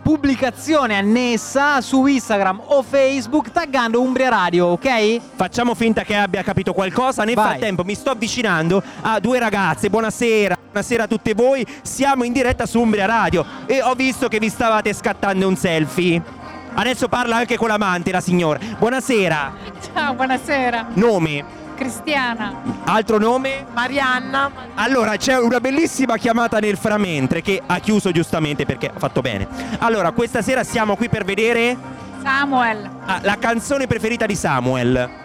[0.04, 5.18] pubblicazione annessa su Instagram o Facebook taggando Umbria Radio, ok?
[5.34, 7.24] Facciamo finta che abbia capito qualcosa.
[7.24, 7.46] Nel Vai.
[7.46, 9.88] frattempo mi sto avvicinando a due ragazze.
[9.88, 11.66] Buonasera, buonasera a tutte voi.
[11.80, 16.22] Siamo in diretta su Umbria Radio e ho visto che vi stavate scattando un selfie.
[16.74, 18.58] Adesso parla anche con l'amante, la signora.
[18.78, 19.54] Buonasera.
[19.94, 20.88] Ciao, buonasera.
[20.94, 21.63] Nome?
[21.74, 22.52] Cristiana.
[22.84, 23.66] Altro nome?
[23.72, 24.50] Marianna.
[24.74, 29.46] Allora, c'è una bellissima chiamata nel framentre che ha chiuso giustamente perché ha fatto bene.
[29.78, 31.76] Allora, questa sera siamo qui per vedere
[32.22, 32.88] Samuel.
[33.06, 35.22] ah, la canzone preferita di Samuel.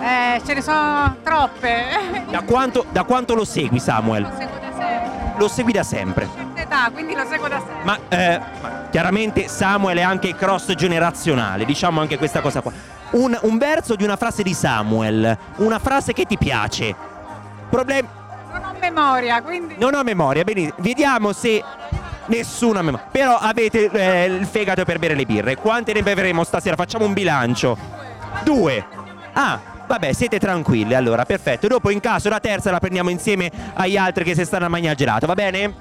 [0.00, 2.24] Eh, ce ne sono troppe.
[2.28, 4.22] Da quanto, da quanto lo segui, Samuel?
[4.22, 5.34] Lo seguo da sempre.
[5.36, 6.28] Lo segui da sempre.
[6.62, 7.84] Età, quindi lo seguo da sempre.
[7.84, 12.72] Ma, eh, ma chiaramente Samuel è anche cross generazionale, diciamo anche questa cosa qua.
[13.12, 16.94] Un, un verso di una frase di Samuel, una frase che ti piace.
[17.68, 18.06] Problem-
[18.52, 19.74] Non ho memoria, quindi.
[19.78, 20.74] non ho memoria, benissimo.
[20.78, 21.62] Vediamo se
[22.26, 23.06] nessuna memoria.
[23.10, 25.56] Però avete eh, il fegato per bere le birre.
[25.56, 26.76] Quante ne beveremo stasera?
[26.76, 27.76] Facciamo un bilancio.
[28.44, 28.84] Due.
[29.32, 30.94] Ah, vabbè, siete tranquilli.
[30.94, 31.66] Allora, perfetto.
[31.66, 34.94] Dopo in caso la terza la prendiamo insieme agli altri che si stanno a mangiare
[34.94, 35.74] gelato, va bene?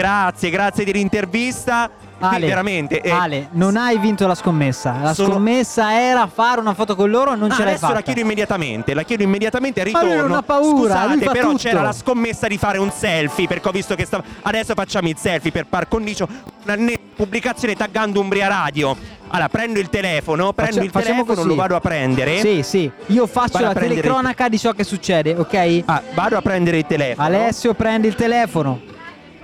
[0.00, 1.88] Grazie, grazie dell'intervista.
[2.18, 3.00] Ale, veramente.
[3.00, 4.96] eh, Ale, non hai vinto la scommessa.
[5.02, 7.94] La Sono- scommessa era fare una foto con loro, non Ah, ce l'hai adesso fatta.
[7.98, 10.26] la chiedo immediatamente, la chiedo immediatamente e Ma ritorno.
[10.26, 11.56] non ha paura, Scusate, però tutto.
[11.62, 14.22] c'era la scommessa di fare un selfie perché ho visto che stava.
[14.42, 16.26] Adesso facciamo il selfie per par condicio.
[16.64, 18.94] Una ne- pubblicazione taggando Umbria Radio.
[19.28, 21.48] Allora, prendo il telefono, prendo Faccia- il telefono, così.
[21.48, 22.40] lo vado a prendere.
[22.40, 22.90] Sì, sì.
[23.06, 25.82] Io faccio la telecronaca di ciò che succede, ok?
[25.86, 27.26] Ah, vado a prendere il telefono.
[27.26, 28.80] Alessio prendi il telefono.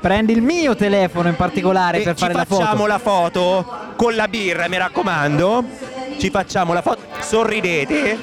[0.02, 2.86] Prendi il mio telefono in particolare E per ci fare la facciamo foto.
[2.86, 5.64] la foto con la birra, mi raccomando.
[6.18, 7.02] Ci facciamo la foto.
[7.20, 8.18] Sorridete.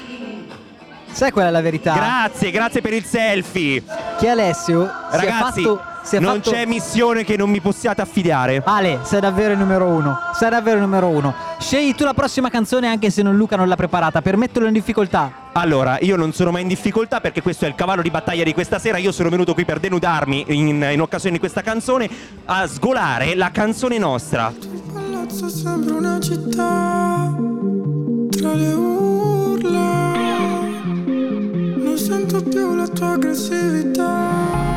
[1.10, 1.94] Sai qual è la verità?
[1.94, 3.82] Grazie, grazie per il selfie.
[4.20, 7.60] che Alessio si è Ragazzi, fatto si è non fatto- c'è missione che non mi
[7.60, 8.62] possiate affidare.
[8.66, 10.18] Ale, sei davvero il numero uno.
[10.34, 11.34] Sei davvero il numero uno.
[11.60, 14.74] Scegli tu la prossima canzone anche se non Luca non l'ha preparata per metterlo in
[14.74, 15.50] difficoltà.
[15.54, 18.54] Allora, io non sono mai in difficoltà perché questo è il cavallo di battaglia di
[18.54, 18.98] questa sera.
[18.98, 22.10] Io sono venuto qui per denudarmi in, in occasione di questa canzone
[22.46, 24.54] a sgolare la canzone nostra.
[24.94, 27.36] palazzo sembra una città
[28.30, 30.14] tra le urla
[31.78, 34.69] non sento più la tua aggressività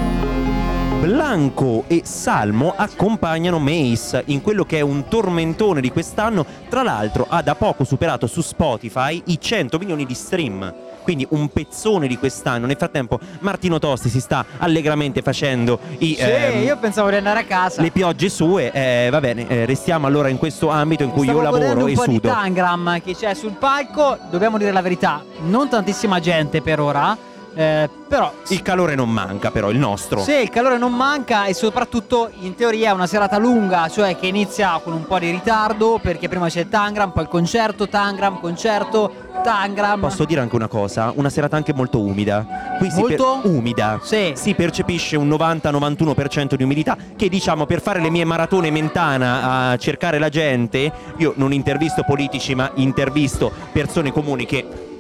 [1.03, 6.47] Blanco e Salmo accompagnano Mace in quello che è un tormentone di quest'anno.
[6.69, 10.73] Tra l'altro ha da poco superato su Spotify i 100 milioni di stream.
[11.03, 12.67] Quindi un pezzone di quest'anno.
[12.67, 17.41] Nel frattempo Martino Tosti si sta allegramente facendo i, Sì, ehm, io pensavo di andare
[17.41, 17.83] a casa.
[17.83, 18.71] le piogge sue.
[18.71, 21.91] Eh, va bene, eh, restiamo allora in questo ambito in cui Stavo io lavoro e
[21.91, 22.29] un po' di sudo.
[22.29, 24.19] Tangram che c'è sul palco.
[24.31, 27.31] Dobbiamo dire la verità, non tantissima gente per ora.
[27.55, 30.23] Eh, però Il calore non manca, però, il nostro.
[30.23, 34.27] Sì, il calore non manca e soprattutto in teoria è una serata lunga, cioè che
[34.27, 38.41] inizia con un po' di ritardo perché prima c'è il Tangram, poi il concerto, Tangram,
[38.41, 39.13] concerto,
[39.43, 40.01] Tangram.
[40.01, 41.13] Posso dire anche una cosa?
[41.15, 42.47] Una serata anche molto umida.
[42.79, 43.41] Qui Molto?
[43.43, 43.99] per- umida.
[44.03, 44.33] Sì.
[44.35, 49.77] Si percepisce un 90-91% di umidità che diciamo per fare le mie maratone mentana a
[49.77, 54.91] cercare la gente, io non intervisto politici ma intervisto persone comuni che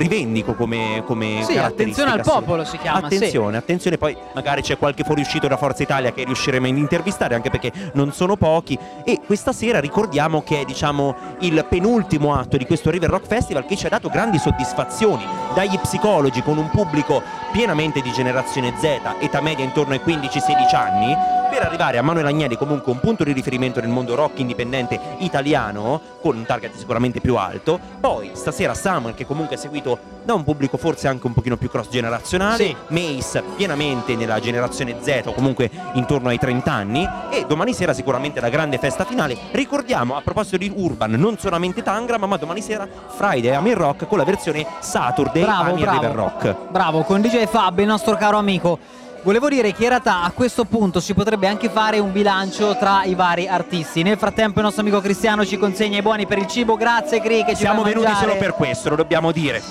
[0.00, 2.30] rivendico come, come Sì, caratteristica, attenzione al sì.
[2.30, 3.16] popolo si chiama, sì.
[3.16, 7.50] Attenzione, attenzione, poi magari c'è qualche fuoriuscito da Forza Italia che riusciremo a intervistare anche
[7.50, 12.64] perché non sono pochi e questa sera ricordiamo che è diciamo il penultimo atto di
[12.64, 17.22] questo River Rock Festival che ci ha dato grandi soddisfazioni dagli psicologi con un pubblico
[17.52, 18.84] pienamente di generazione Z,
[19.20, 21.14] età media intorno ai 15-16 anni,
[21.50, 26.00] per arrivare a Manuel Agnelli comunque un punto di riferimento nel mondo rock indipendente italiano
[26.22, 27.78] con un target sicuramente più alto.
[28.00, 31.68] Poi stasera Samuel che comunque è seguito da un pubblico forse anche un pochino più
[31.68, 32.76] cross generazionale, Sì.
[32.88, 38.40] Mace pienamente nella generazione Z o comunque intorno ai 30 anni e domani sera sicuramente
[38.40, 39.36] la grande festa finale.
[39.50, 44.18] Ricordiamo a proposito di Urban non solamente Tangram ma domani sera Friday Amir Rock con
[44.18, 46.00] la versione Saturday Bravo, Amir bravo.
[46.00, 46.56] River Rock.
[46.70, 48.78] Bravo, con DJ Fab, il nostro caro amico.
[49.22, 53.04] Volevo dire che in realtà a questo punto si potrebbe anche fare un bilancio tra
[53.04, 54.02] i vari artisti.
[54.02, 56.76] Nel frattempo il nostro amico Cristiano ci consegna i buoni per il cibo.
[56.76, 58.26] Grazie Cri che ci Siamo venuti mangiare.
[58.26, 59.62] solo per questo, lo dobbiamo dire.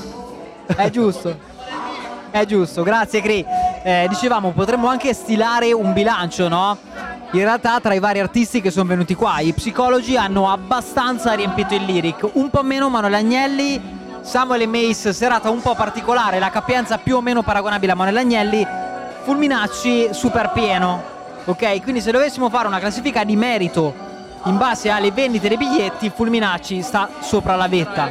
[0.67, 1.35] È giusto.
[2.29, 3.43] È giusto, grazie Cri.
[3.83, 6.77] Eh, dicevamo, potremmo anche stilare un bilancio, no?
[7.31, 11.73] In realtà tra i vari artisti che sono venuti qua, i psicologi hanno abbastanza riempito
[11.73, 13.81] il lyric, un po' meno Manuel Agnelli,
[14.21, 18.17] Samuel e Mace, serata un po' particolare, la capienza più o meno paragonabile a Manuel
[18.17, 18.67] Agnelli,
[19.29, 21.03] Fulminacci super pieno,
[21.45, 21.83] ok?
[21.83, 23.93] Quindi se dovessimo fare una classifica di merito
[24.45, 28.09] in base alle vendite dei biglietti, Fulminacci sta sopra la vetta.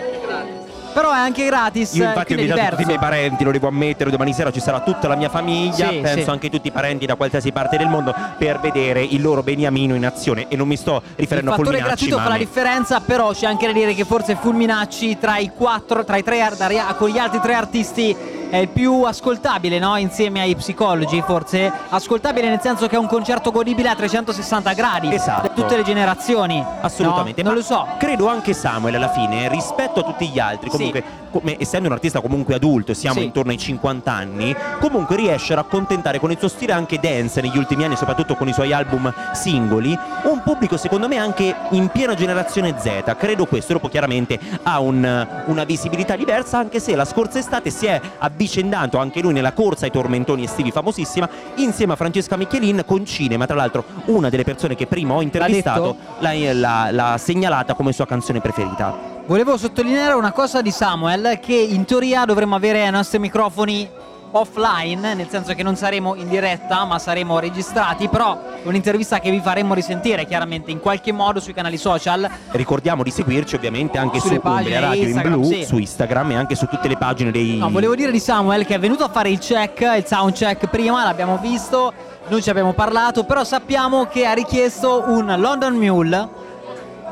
[0.92, 4.11] Però è anche gratis, Io infatti ho invitato tutti i miei parenti, lo devo ammettere,
[4.11, 6.31] domani sera ci sarà tutta la mia famiglia, Sì, penso sì.
[6.31, 10.07] anche tutti i parenti da qualsiasi parte del mondo per vedere il loro beniamino in
[10.07, 12.38] azione e non mi sto riferendo Il a fattore Fulminacci gratuito ma fa a la
[12.38, 16.48] differenza, però c'è anche da dire che forse Fulminacci tra i quattro, tra i tre
[16.96, 19.96] con gli altri tre artisti è il più ascoltabile, no?
[19.96, 21.72] Insieme ai psicologi, forse.
[21.88, 25.12] Ascoltabile nel senso che è un concerto godibile a 360 gradi.
[25.12, 25.48] Esatto.
[25.48, 26.64] Da tutte le generazioni.
[26.80, 27.48] Assolutamente, No?
[27.48, 27.87] Non lo so.
[27.98, 32.20] Credo anche Samuel alla fine, rispetto a tutti gli altri, comunque, come- essendo un artista
[32.20, 33.24] comunque adulto, siamo Sì.
[33.26, 37.56] intorno ai 50 anni, comunque riesce a raccontentare con il suo stile anche dance negli
[37.56, 42.14] ultimi anni, soprattutto con i suoi album singoli, un pubblico secondo me anche in piena
[42.14, 43.14] generazione Z.
[43.18, 47.86] Credo questo, dopo chiaramente ha un- una visibilità diversa, anche se la scorsa estate si
[47.86, 53.04] è avvicendato anche lui nella corsa ai tormentoni estivi famosissima, insieme a Francesca Michelin con
[53.04, 57.92] Cinema, tra l'altro una delle persone che prima ho intervistato l'ha, l'ha- l'ha segnalata come
[57.92, 59.16] sua canzone preferita.
[59.28, 63.86] Volevo sottolineare una cosa di Samuel, che in teoria dovremmo avere ai nostri microfoni
[64.30, 69.30] offline, nel senso che non saremo in diretta, ma saremo registrati, però è un'intervista che
[69.30, 72.26] vi faremo risentire chiaramente in qualche modo sui canali social.
[72.52, 75.64] Ricordiamo di seguirci ovviamente anche Sulle su Umbria Radio in Instagram, blu, sì.
[75.66, 77.58] su Instagram e anche su tutte le pagine dei...
[77.58, 80.68] No, volevo dire di Samuel che è venuto a fare il check, il sound check
[80.68, 81.92] prima, l'abbiamo visto,
[82.28, 86.46] non ci abbiamo parlato, però sappiamo che ha richiesto un London Mule.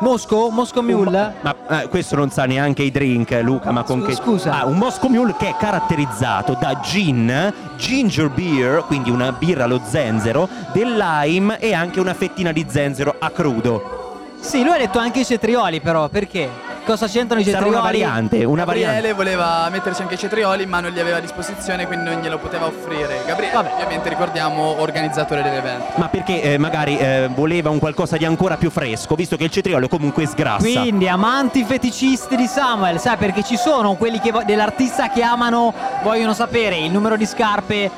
[0.00, 0.50] Moscow?
[0.50, 1.34] Moscow Mule?
[1.40, 4.14] Ma eh, questo non sa neanche i drink, Luca, ma con Scu- che...
[4.14, 4.60] scusa.
[4.60, 9.80] Ah, un Moscow Mule che è caratterizzato da gin, ginger beer, quindi una birra allo
[9.84, 13.94] zenzero, del lime e anche una fettina di zenzero a crudo.
[14.40, 16.48] Sì, lui ha detto anche i cetrioli però, perché?
[16.86, 17.74] Cosa c'entrano i Sarà cetrioli?
[17.76, 19.12] una variante, una Gabriele variante.
[19.12, 22.66] voleva metterci anche i cetrioli, ma non li aveva a disposizione, quindi non glielo poteva
[22.66, 23.20] offrire.
[23.26, 25.84] Gabriele, ovviamente ricordiamo, organizzatore dell'evento.
[25.96, 29.50] Ma perché eh, magari eh, voleva un qualcosa di ancora più fresco, visto che il
[29.50, 30.58] cetriolo comunque sgrassa.
[30.80, 35.74] Quindi amanti feticisti di Samuel, sai perché ci sono quelli che vo- dell'artista che amano,
[36.02, 37.90] vogliono sapere il numero di scarpe,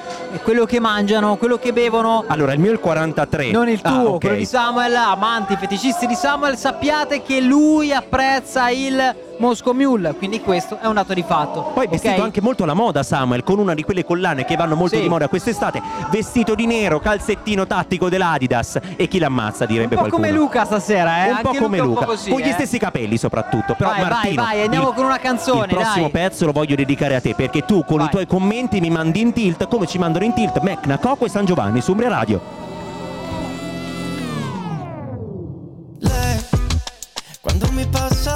[0.43, 2.25] quello che mangiano, quello che bevono.
[2.27, 3.51] Allora, il mio è il 43.
[3.51, 4.21] Non il Ah, tuo, ok.
[4.21, 10.41] quello di Samuel, amanti feticisti di Samuel, sappiate che lui apprezza il Moscow Mule, quindi
[10.41, 11.71] questo è un dato di fatto.
[11.75, 14.97] Poi vestito anche molto alla moda Samuel, con una di quelle collane che vanno molto
[14.97, 15.03] Sì.
[15.03, 20.09] di moda quest'estate, vestito di nero, calzettino tattico dell'Adidas e chi l'ammazza direbbe Un po'
[20.09, 20.23] qualcuno.
[20.27, 21.31] come Luca stasera, eh?
[21.31, 22.53] Un po' come Luca, po' così, con gli eh?
[22.53, 23.75] stessi capelli soprattutto.
[23.77, 26.11] Però Vai, vai, Martino, vai, andiamo il- con una canzone, Il prossimo dai.
[26.11, 29.33] pezzo lo voglio dedicare a te perché tu con i tuoi commenti mi mandi in
[29.33, 32.58] tilt come ci mandano in tilt Mecna, Coco e San Giovanni su Umbria Radio.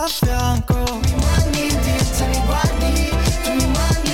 [0.02, 3.08] A fianco Mi mandi in tilt, mi guardi
[3.44, 4.10] Tu mi mandi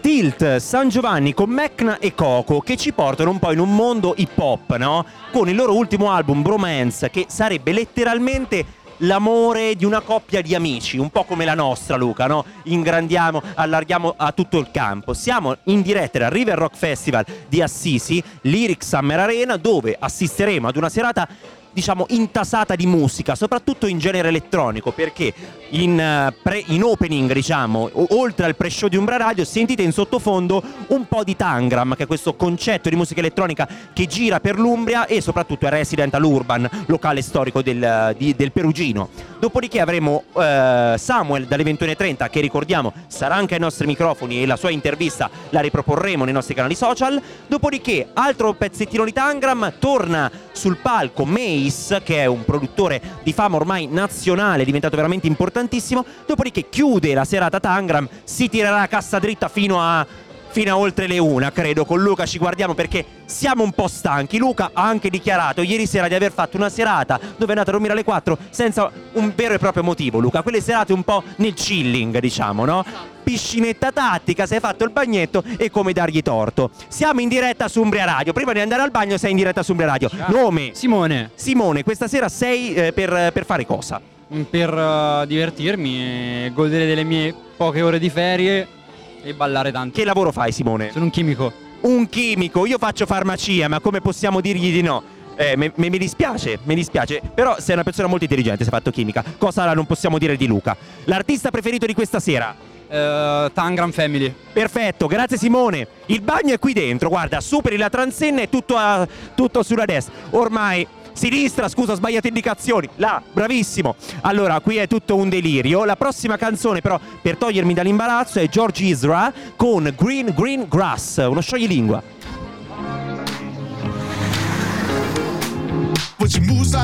[0.00, 4.14] tilt San Giovanni con Mecna e Coco che ci portano un po' in un mondo
[4.16, 5.06] hip hop, no?
[5.32, 10.98] Con il loro ultimo album Bromance che sarebbe letteralmente l'amore di una coppia di amici,
[10.98, 12.44] un po' come la nostra Luca, no?
[12.64, 15.14] Ingrandiamo, allarghiamo a tutto il campo.
[15.14, 20.76] Siamo in diretta dal River Rock Festival di Assisi, Lyric Summer Arena, dove assisteremo ad
[20.76, 21.26] una serata
[21.74, 25.34] diciamo intasata di musica, soprattutto in genere elettronico, perché
[25.70, 30.62] in, eh, pre- in opening, diciamo, oltre al pre-show di Umbra Radio, sentite in sottofondo
[30.88, 35.06] un po' di Tangram, che è questo concetto di musica elettronica che gira per l'Umbria
[35.06, 39.08] e soprattutto è resident all'Urban, locale storico del, di- del Perugino.
[39.40, 44.56] Dopodiché avremo eh, Samuel dalle 21.30, che ricordiamo sarà anche ai nostri microfoni e la
[44.56, 47.20] sua intervista la riproporremo nei nostri canali social.
[47.48, 53.56] Dopodiché, altro pezzettino di Tangram, torna sul palco Mace, che è un produttore di fama
[53.56, 56.04] ormai nazionale, diventato veramente importantissimo.
[56.26, 60.06] Dopodiché chiude la serata Tangram, si tirerà a cassa dritta fino a
[60.54, 61.84] fino a oltre le una, credo.
[61.84, 64.38] Con Luca ci guardiamo perché siamo un po' stanchi.
[64.38, 67.72] Luca ha anche dichiarato ieri sera di aver fatto una serata dove è andato a
[67.72, 70.42] dormire alle 4 senza un vero e proprio motivo, Luca.
[70.42, 72.84] Quelle serate un po' nel chilling, diciamo, no?
[73.24, 76.70] Piscinetta tattica, sei fatto il bagnetto e come dargli torto.
[76.86, 78.32] Siamo in diretta su Umbria Radio.
[78.32, 80.08] Prima di andare al bagno sei in diretta su Umbria Radio.
[80.28, 80.70] Nome?
[80.74, 81.32] Simone.
[81.34, 84.00] Simone, questa sera sei eh, per, per fare cosa?
[84.28, 85.98] Per eh, divertirmi
[86.46, 88.82] e godere delle mie poche ore di ferie
[89.24, 89.96] e ballare tanto.
[89.98, 90.90] Che lavoro fai, Simone?
[90.92, 91.52] Sono un chimico.
[91.80, 95.02] Un chimico, io faccio farmacia, ma come possiamo dirgli di no?
[95.36, 97.20] Eh, me- mi dispiace, mi dispiace.
[97.34, 99.24] Però sei una persona molto intelligente, se hai fatto chimica.
[99.36, 100.76] Cosa non possiamo dire di Luca?
[101.04, 102.54] L'artista preferito di questa sera?
[102.88, 104.32] Eh, Tangram Family.
[104.52, 105.88] Perfetto, grazie Simone.
[106.06, 110.12] Il bagno è qui dentro, guarda, superi la transenna e tutto, a- tutto sulla destra.
[110.30, 110.86] Ormai.
[111.14, 112.88] Sinistra, scusa, ho sbagliato indicazioni.
[112.96, 113.94] Là, bravissimo.
[114.22, 115.84] Allora, qui è tutto un delirio.
[115.84, 121.40] La prossima canzone, però, per togliermi dall'imbarazzo, è George Isra con Green Green Grass, uno
[121.40, 122.02] scioglilingua.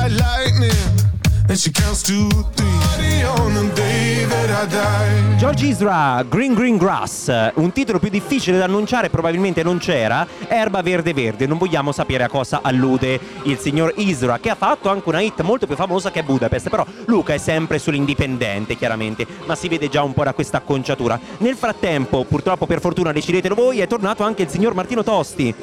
[0.09, 1.10] Lightning,
[1.51, 3.23] and she counts to three.
[3.23, 5.37] On the day that I die.
[5.37, 10.81] George Isra, Green Green Grass, un titolo più difficile da annunciare, probabilmente non c'era, Erba
[10.81, 15.07] Verde Verde, non vogliamo sapere a cosa allude il signor Isra, che ha fatto anche
[15.07, 19.55] una hit molto più famosa che è Budapest, però Luca è sempre sull'indipendente, chiaramente, ma
[19.55, 21.19] si vede già un po' da questa acconciatura.
[21.37, 25.53] Nel frattempo, purtroppo per fortuna decidetelo voi, è tornato anche il signor Martino Tosti.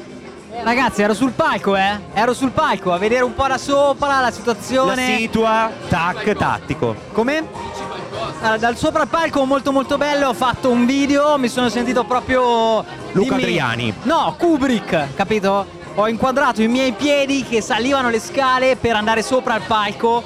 [0.51, 1.99] Ragazzi, ero sul palco, eh?
[2.13, 4.95] Ero sul palco a vedere un po' da sopra la situazione.
[5.11, 6.95] La situa, tac, tattico.
[7.11, 7.47] Come?
[8.41, 12.03] Allora, dal sopra il palco molto molto bello, ho fatto un video, mi sono sentito
[12.03, 13.93] proprio Luca dimmi- Adriani.
[14.03, 15.65] No, Kubrick, capito?
[15.95, 20.23] Ho inquadrato i miei piedi che salivano le scale per andare sopra il palco.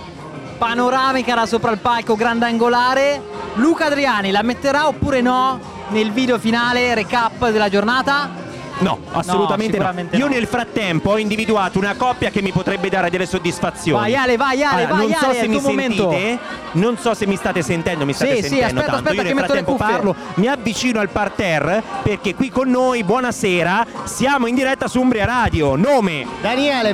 [0.58, 3.22] Panoramica da sopra il palco, grandangolare.
[3.56, 5.60] Luca Adriani la metterà oppure no
[5.90, 8.43] nel video finale recap della giornata?
[8.84, 9.84] No, assolutamente no.
[9.84, 10.34] sicuramente Io no.
[10.34, 14.00] nel frattempo ho individuato una coppia che mi potrebbe dare delle soddisfazioni.
[14.00, 16.12] Vai, Ale, vai, Ale, Allora, vai, non so Ale, se mi momento.
[16.12, 16.40] sentite,
[16.74, 19.10] non so se mi state sentendo, mi state Sì, sì, sentendo aspetta, tanto.
[19.10, 24.48] aspetta Io nel frattempo parlo, mi avvicino al parterre perché qui con noi, buonasera, siamo
[24.48, 25.76] in diretta su Umbria Radio.
[25.76, 26.28] Nome?
[26.42, 26.94] Daniele,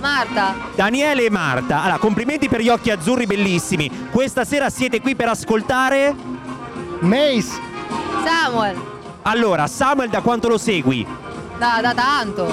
[0.00, 0.54] Marta.
[0.74, 1.82] Daniele e Marta.
[1.82, 4.08] Allora, complimenti per gli occhi azzurri bellissimi.
[4.10, 6.14] Questa sera siete qui per ascoltare
[7.00, 7.70] Mace.
[8.24, 8.90] Samuel.
[9.22, 11.06] Allora, Samuel da quanto lo segui?
[11.62, 12.44] Da, da tanto.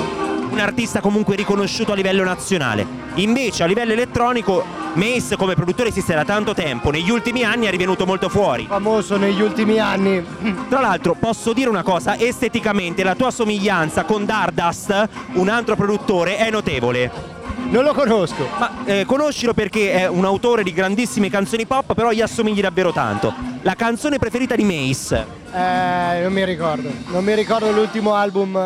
[0.52, 2.86] un artista comunque riconosciuto a livello nazionale.
[3.16, 7.72] Invece a livello elettronico Mace come produttore esiste da tanto tempo, negli ultimi anni è
[7.72, 8.68] rivenuto molto fuori.
[8.68, 10.24] Famoso negli ultimi anni.
[10.70, 16.38] Tra l'altro posso dire una cosa, esteticamente la tua somiglianza con Dardust, un altro produttore,
[16.38, 17.39] è notevole.
[17.70, 18.48] Non lo conosco.
[18.58, 22.92] Ma eh, conoscilo perché è un autore di grandissime canzoni pop, però gli assomigli davvero
[22.92, 23.32] tanto.
[23.62, 25.26] La canzone preferita di Mace?
[25.54, 26.90] Eh, non mi ricordo.
[27.08, 28.56] Non mi ricordo l'ultimo album.
[28.56, 28.60] eh,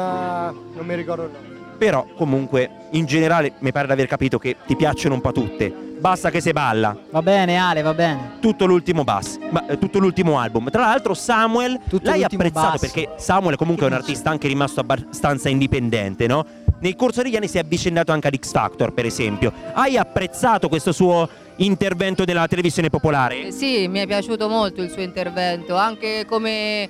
[0.76, 1.52] non mi ricordo il nome.
[1.78, 5.92] Però comunque in generale mi pare di aver capito che ti piacciono un po' tutte.
[6.00, 6.96] Basta che se balla.
[7.12, 8.38] Va bene Ale, va bene.
[8.40, 10.70] Tutto l'ultimo bass, ma, eh, tutto l'ultimo album.
[10.70, 12.80] Tra l'altro Samuel l'hai l'ultimo apprezzato bass.
[12.80, 16.46] perché Samuel comunque è un artista anche rimasto abbastanza indipendente, no?
[16.84, 19.54] Nel corso degli anni si è avvicendato anche ad X Factor, per esempio.
[19.72, 23.48] Hai apprezzato questo suo intervento della televisione popolare?
[23.48, 26.90] Eh, Sì, mi è piaciuto molto il suo intervento, anche come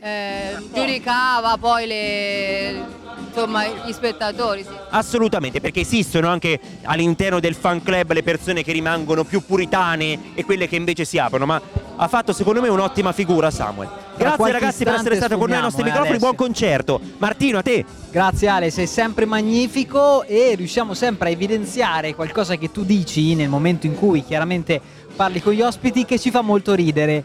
[0.00, 2.84] eh, giudicava poi le,
[3.26, 4.62] insomma, gli spettatori.
[4.62, 4.70] sì.
[4.88, 10.42] Assolutamente, perché esistono anche all'interno del fan club le persone che rimangono più puritane e
[10.46, 11.60] quelle che invece si aprono, ma
[11.96, 14.03] ha fatto secondo me un'ottima figura Samuel.
[14.16, 16.46] Grazie ragazzi per essere stato con noi ai nostri eh, microfoni, buon Alessio.
[16.46, 17.00] concerto.
[17.18, 17.84] Martino, a te.
[18.10, 23.48] Grazie Ale, sei sempre magnifico e riusciamo sempre a evidenziare qualcosa che tu dici nel
[23.48, 24.80] momento in cui chiaramente
[25.14, 27.24] parli con gli ospiti che ci fa molto ridere.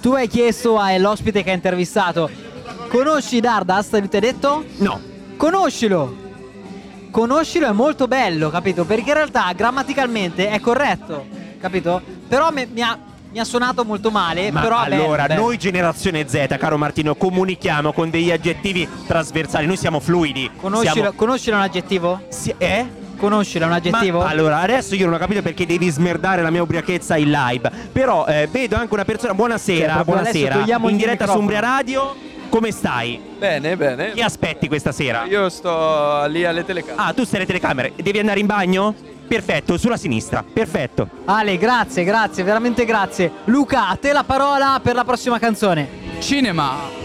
[0.00, 2.28] Tu hai chiesto all'ospite che ha intervistato,
[2.88, 3.92] conosci Dardust?
[3.98, 4.64] Lui ti ha detto?
[4.78, 5.00] No.
[5.36, 6.22] Conoscilo!
[7.10, 8.84] Conoscilo è molto bello, capito?
[8.84, 11.26] Perché in realtà grammaticalmente è corretto,
[11.60, 12.02] capito?
[12.26, 12.98] Però mi, mi ha,
[13.34, 15.40] mi ha suonato molto male, Ma però allora, bello.
[15.40, 20.48] noi generazione Z, caro Martino, comunichiamo con degli aggettivi trasversali, noi siamo fluidi.
[20.60, 22.20] Conoscilo, siamo- un aggettivo?
[22.58, 22.86] eh?
[23.16, 24.18] Conoscilo è un aggettivo?
[24.20, 27.68] Ma allora, adesso io non ho capito perché devi smerdare la mia ubriachezza in live.
[27.90, 29.28] Però eh, vedo anche una persona.
[29.30, 30.64] Cioè, Buonasera, adesso buonasera.
[30.88, 31.36] In diretta su.
[31.38, 32.14] Umbria Radio.
[32.50, 33.20] Come stai?
[33.36, 34.12] Bene, bene.
[34.12, 35.24] Chi aspetti questa sera?
[35.24, 37.02] Io sto lì alle telecamere.
[37.08, 37.92] Ah, tu sei alle telecamere.
[37.96, 38.94] Devi andare in bagno?
[39.26, 40.44] Perfetto, sulla sinistra.
[40.44, 41.08] Perfetto.
[41.24, 43.30] Ale, grazie, grazie, veramente grazie.
[43.44, 45.88] Luca, a te la parola per la prossima canzone.
[46.20, 47.02] Cinema.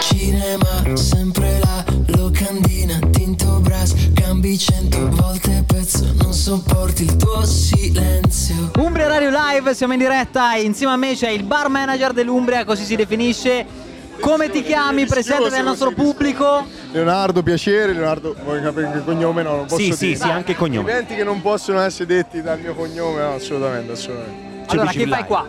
[0.00, 1.84] Cinema, sempre la
[2.16, 8.72] locandina, tinto brass, cambi cento volte pezzo, non sopporti il tuo silenzio.
[8.78, 12.64] Umbria Radio Live, siamo in diretta e insieme a me c'è il bar manager dell'Umbria,
[12.64, 13.88] così si definisce.
[14.20, 15.06] Come ti chiami?
[15.06, 16.66] Presente del nostro pubblico.
[16.92, 17.92] Leonardo, piacere.
[17.92, 19.42] Leonardo, vuoi capire il cognome?
[19.42, 19.96] No, non posso Sì, dire.
[19.96, 20.90] sì, sì, anche il cognome.
[20.90, 24.48] Eventi che non possono essere detti dal mio cognome, no, assolutamente, assolutamente.
[24.66, 25.46] Allora, che fai qua?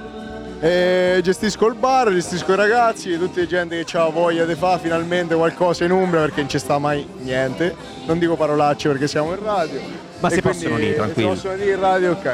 [0.63, 5.33] Eh, gestisco il bar, gestisco i ragazzi, tutta gente che ha voglia di fare finalmente
[5.33, 7.75] qualcosa in Umbria perché non ci sta mai niente.
[8.05, 9.79] Non dico parolacce perché siamo in radio.
[10.19, 11.29] Ma E si possono dire, tranquilli.
[11.29, 12.25] Si possono dire in radio, ok.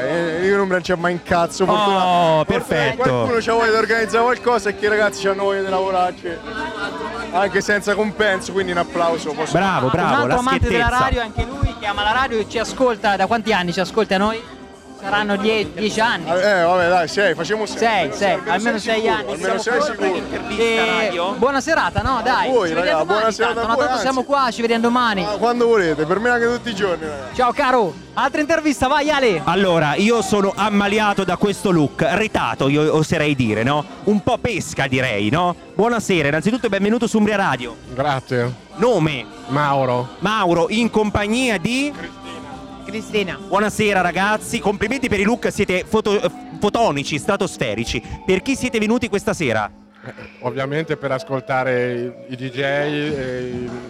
[0.44, 1.64] Io in Umbria non c'è mai un cazzo.
[1.64, 2.98] Oh, fortuna- perfetto.
[2.98, 6.30] Qualcuno ha voglia di organizzare qualcosa e che i ragazzi hanno voglia di lavorarci
[7.32, 9.32] anche senza compenso, quindi un applauso.
[9.32, 12.40] Posso Bravo, Un bravo, altro la amante della radio, anche lui che ama la radio
[12.40, 13.16] e ci ascolta.
[13.16, 14.56] Da quanti anni ci ascolta a noi?
[15.00, 16.30] Saranno die- dieci anni.
[16.30, 17.78] Eh, vabbè, dai, sei, facciamo sei.
[17.78, 19.32] Sei, sei, almeno sei sicuro, anni.
[19.34, 20.24] Almeno Siamo sei pronti.
[20.32, 20.58] sicuro.
[20.58, 22.22] E buona serata, no?
[22.24, 23.76] Dai, voi, ci raga, vediamo buona serata a no?
[23.76, 25.22] voi, Tanto siamo qua, ci vediamo domani.
[25.24, 27.36] Ma quando volete, per me anche tutti i giorni, ragazzi.
[27.36, 29.42] Ciao caro, altra intervista, vai Ale.
[29.44, 33.86] Allora, io sono ammaliato da questo look, retato, io oserei dire, no?
[34.06, 35.56] Un po' pesca, direi, no?
[35.76, 37.76] Buonasera, innanzitutto benvenuto su Umbria Radio.
[37.94, 38.52] Grazie.
[38.78, 39.26] Nome?
[39.48, 40.16] Mauro.
[40.20, 41.94] Mauro, in compagnia di...
[42.92, 43.38] Cristina.
[43.38, 48.02] Buonasera ragazzi, complimenti per i look, siete foto- eh, fotonici, stratosferici.
[48.26, 49.70] Per chi siete venuti questa sera?
[50.40, 53.40] Ovviamente per ascoltare i, DJ e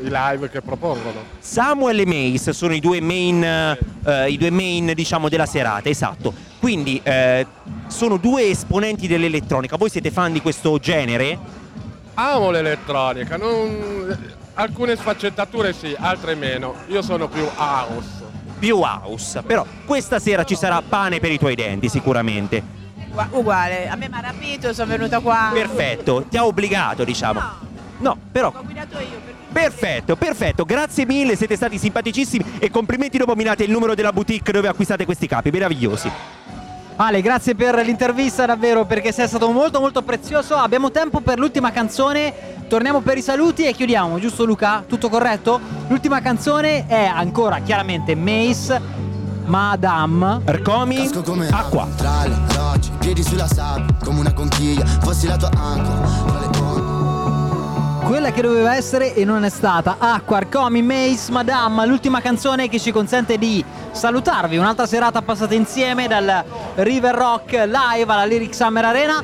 [0.02, 1.22] i, i live che propongono.
[1.38, 6.34] Samuel e Mace sono i due main, eh, i due main diciamo, della serata, esatto.
[6.60, 7.45] Quindi eh,
[7.86, 9.78] sono due esponenti dell'elettronica.
[9.78, 11.38] Voi siete fan di questo genere?
[12.16, 16.74] Amo l'elettronica, non- alcune sfaccettature sì, altre meno.
[16.88, 18.16] Io sono più house.
[18.60, 19.41] Più house.
[19.43, 22.64] Però questa sera ci sarà pane per i tuoi denti, sicuramente.
[23.14, 25.49] Ua- Uguale, a me mi ha rapito, sono venuta qua.
[25.53, 27.41] Perfetto, ti ha obbligato, diciamo.
[27.99, 28.53] No, però.
[28.55, 29.36] Ho guidato io.
[29.51, 34.12] Perfetto, perfetto, grazie mille, siete stati simpaticissimi e complimenti dopo mi date il numero della
[34.12, 36.12] boutique dove acquistate questi capi, meravigliosi.
[37.00, 40.56] Ale, grazie per l'intervista davvero perché sei stato molto molto prezioso.
[40.56, 42.56] Abbiamo tempo per l'ultima canzone.
[42.68, 44.84] Torniamo per i saluti e chiudiamo, giusto Luca?
[44.86, 45.60] Tutto corretto?
[45.89, 48.82] L'ultima canzone è ancora chiaramente Mace,
[49.45, 50.41] Madame.
[50.43, 51.08] Arcomi,
[51.52, 51.88] acqua.
[51.95, 56.86] Tra le rocce, piedi sulla sabbia, come una conchiglia, fossi la tua ancora.
[58.08, 59.98] Quella che doveva essere e non è stata.
[60.00, 63.64] Acqua, Arcomi, Mace, Madame, l'ultima canzone che ci consente di
[63.98, 64.58] salutarvi.
[64.58, 66.43] Un'altra serata passata insieme dal
[66.76, 69.24] River Rock live alla Lyric Summer Arena.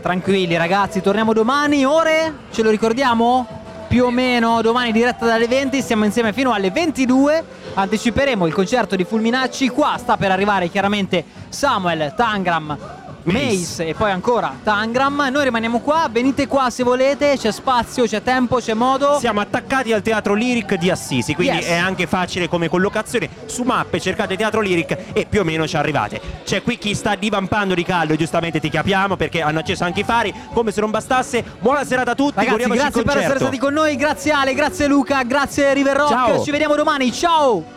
[0.00, 1.84] Tranquilli ragazzi, torniamo domani.
[1.84, 2.32] Ore?
[2.50, 3.46] Ce lo ricordiamo?
[3.86, 7.44] Più o meno domani diretta dalle 20, siamo insieme fino alle 22.
[7.74, 9.68] Anticiperemo il concerto di Fulminacci.
[9.68, 15.28] Qua sta per arrivare chiaramente Samuel Tangram Mace e poi ancora Tangram.
[15.30, 19.18] Noi rimaniamo qua, venite qua se volete, c'è spazio, c'è tempo, c'è modo.
[19.18, 21.66] Siamo attaccati al teatro Lyric di Assisi, quindi Yes.
[21.66, 23.28] è anche facile come collocazione.
[23.46, 26.20] Su mappe cercate teatro Lyric e più o meno ci arrivate.
[26.44, 30.00] C'è qui chi sta divampando di caldo e giustamente ti capiamo perché hanno acceso anche
[30.00, 30.32] i fari.
[30.52, 32.34] Come se non bastasse, buona serata a tutti.
[32.36, 33.44] Ragazzi, godiamoci grazie per essere concerto.
[33.44, 36.10] stati con noi, grazie Ale, grazie Luca, grazie River Rock.
[36.10, 36.42] Ciao.
[36.42, 37.75] Ci vediamo domani, ciao!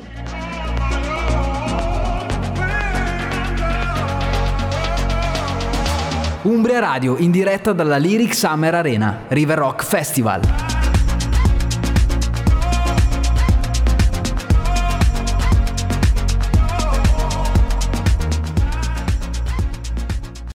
[6.44, 10.78] Umbria Radio in diretta dalla Lyric Summer Arena, River Rock Festival.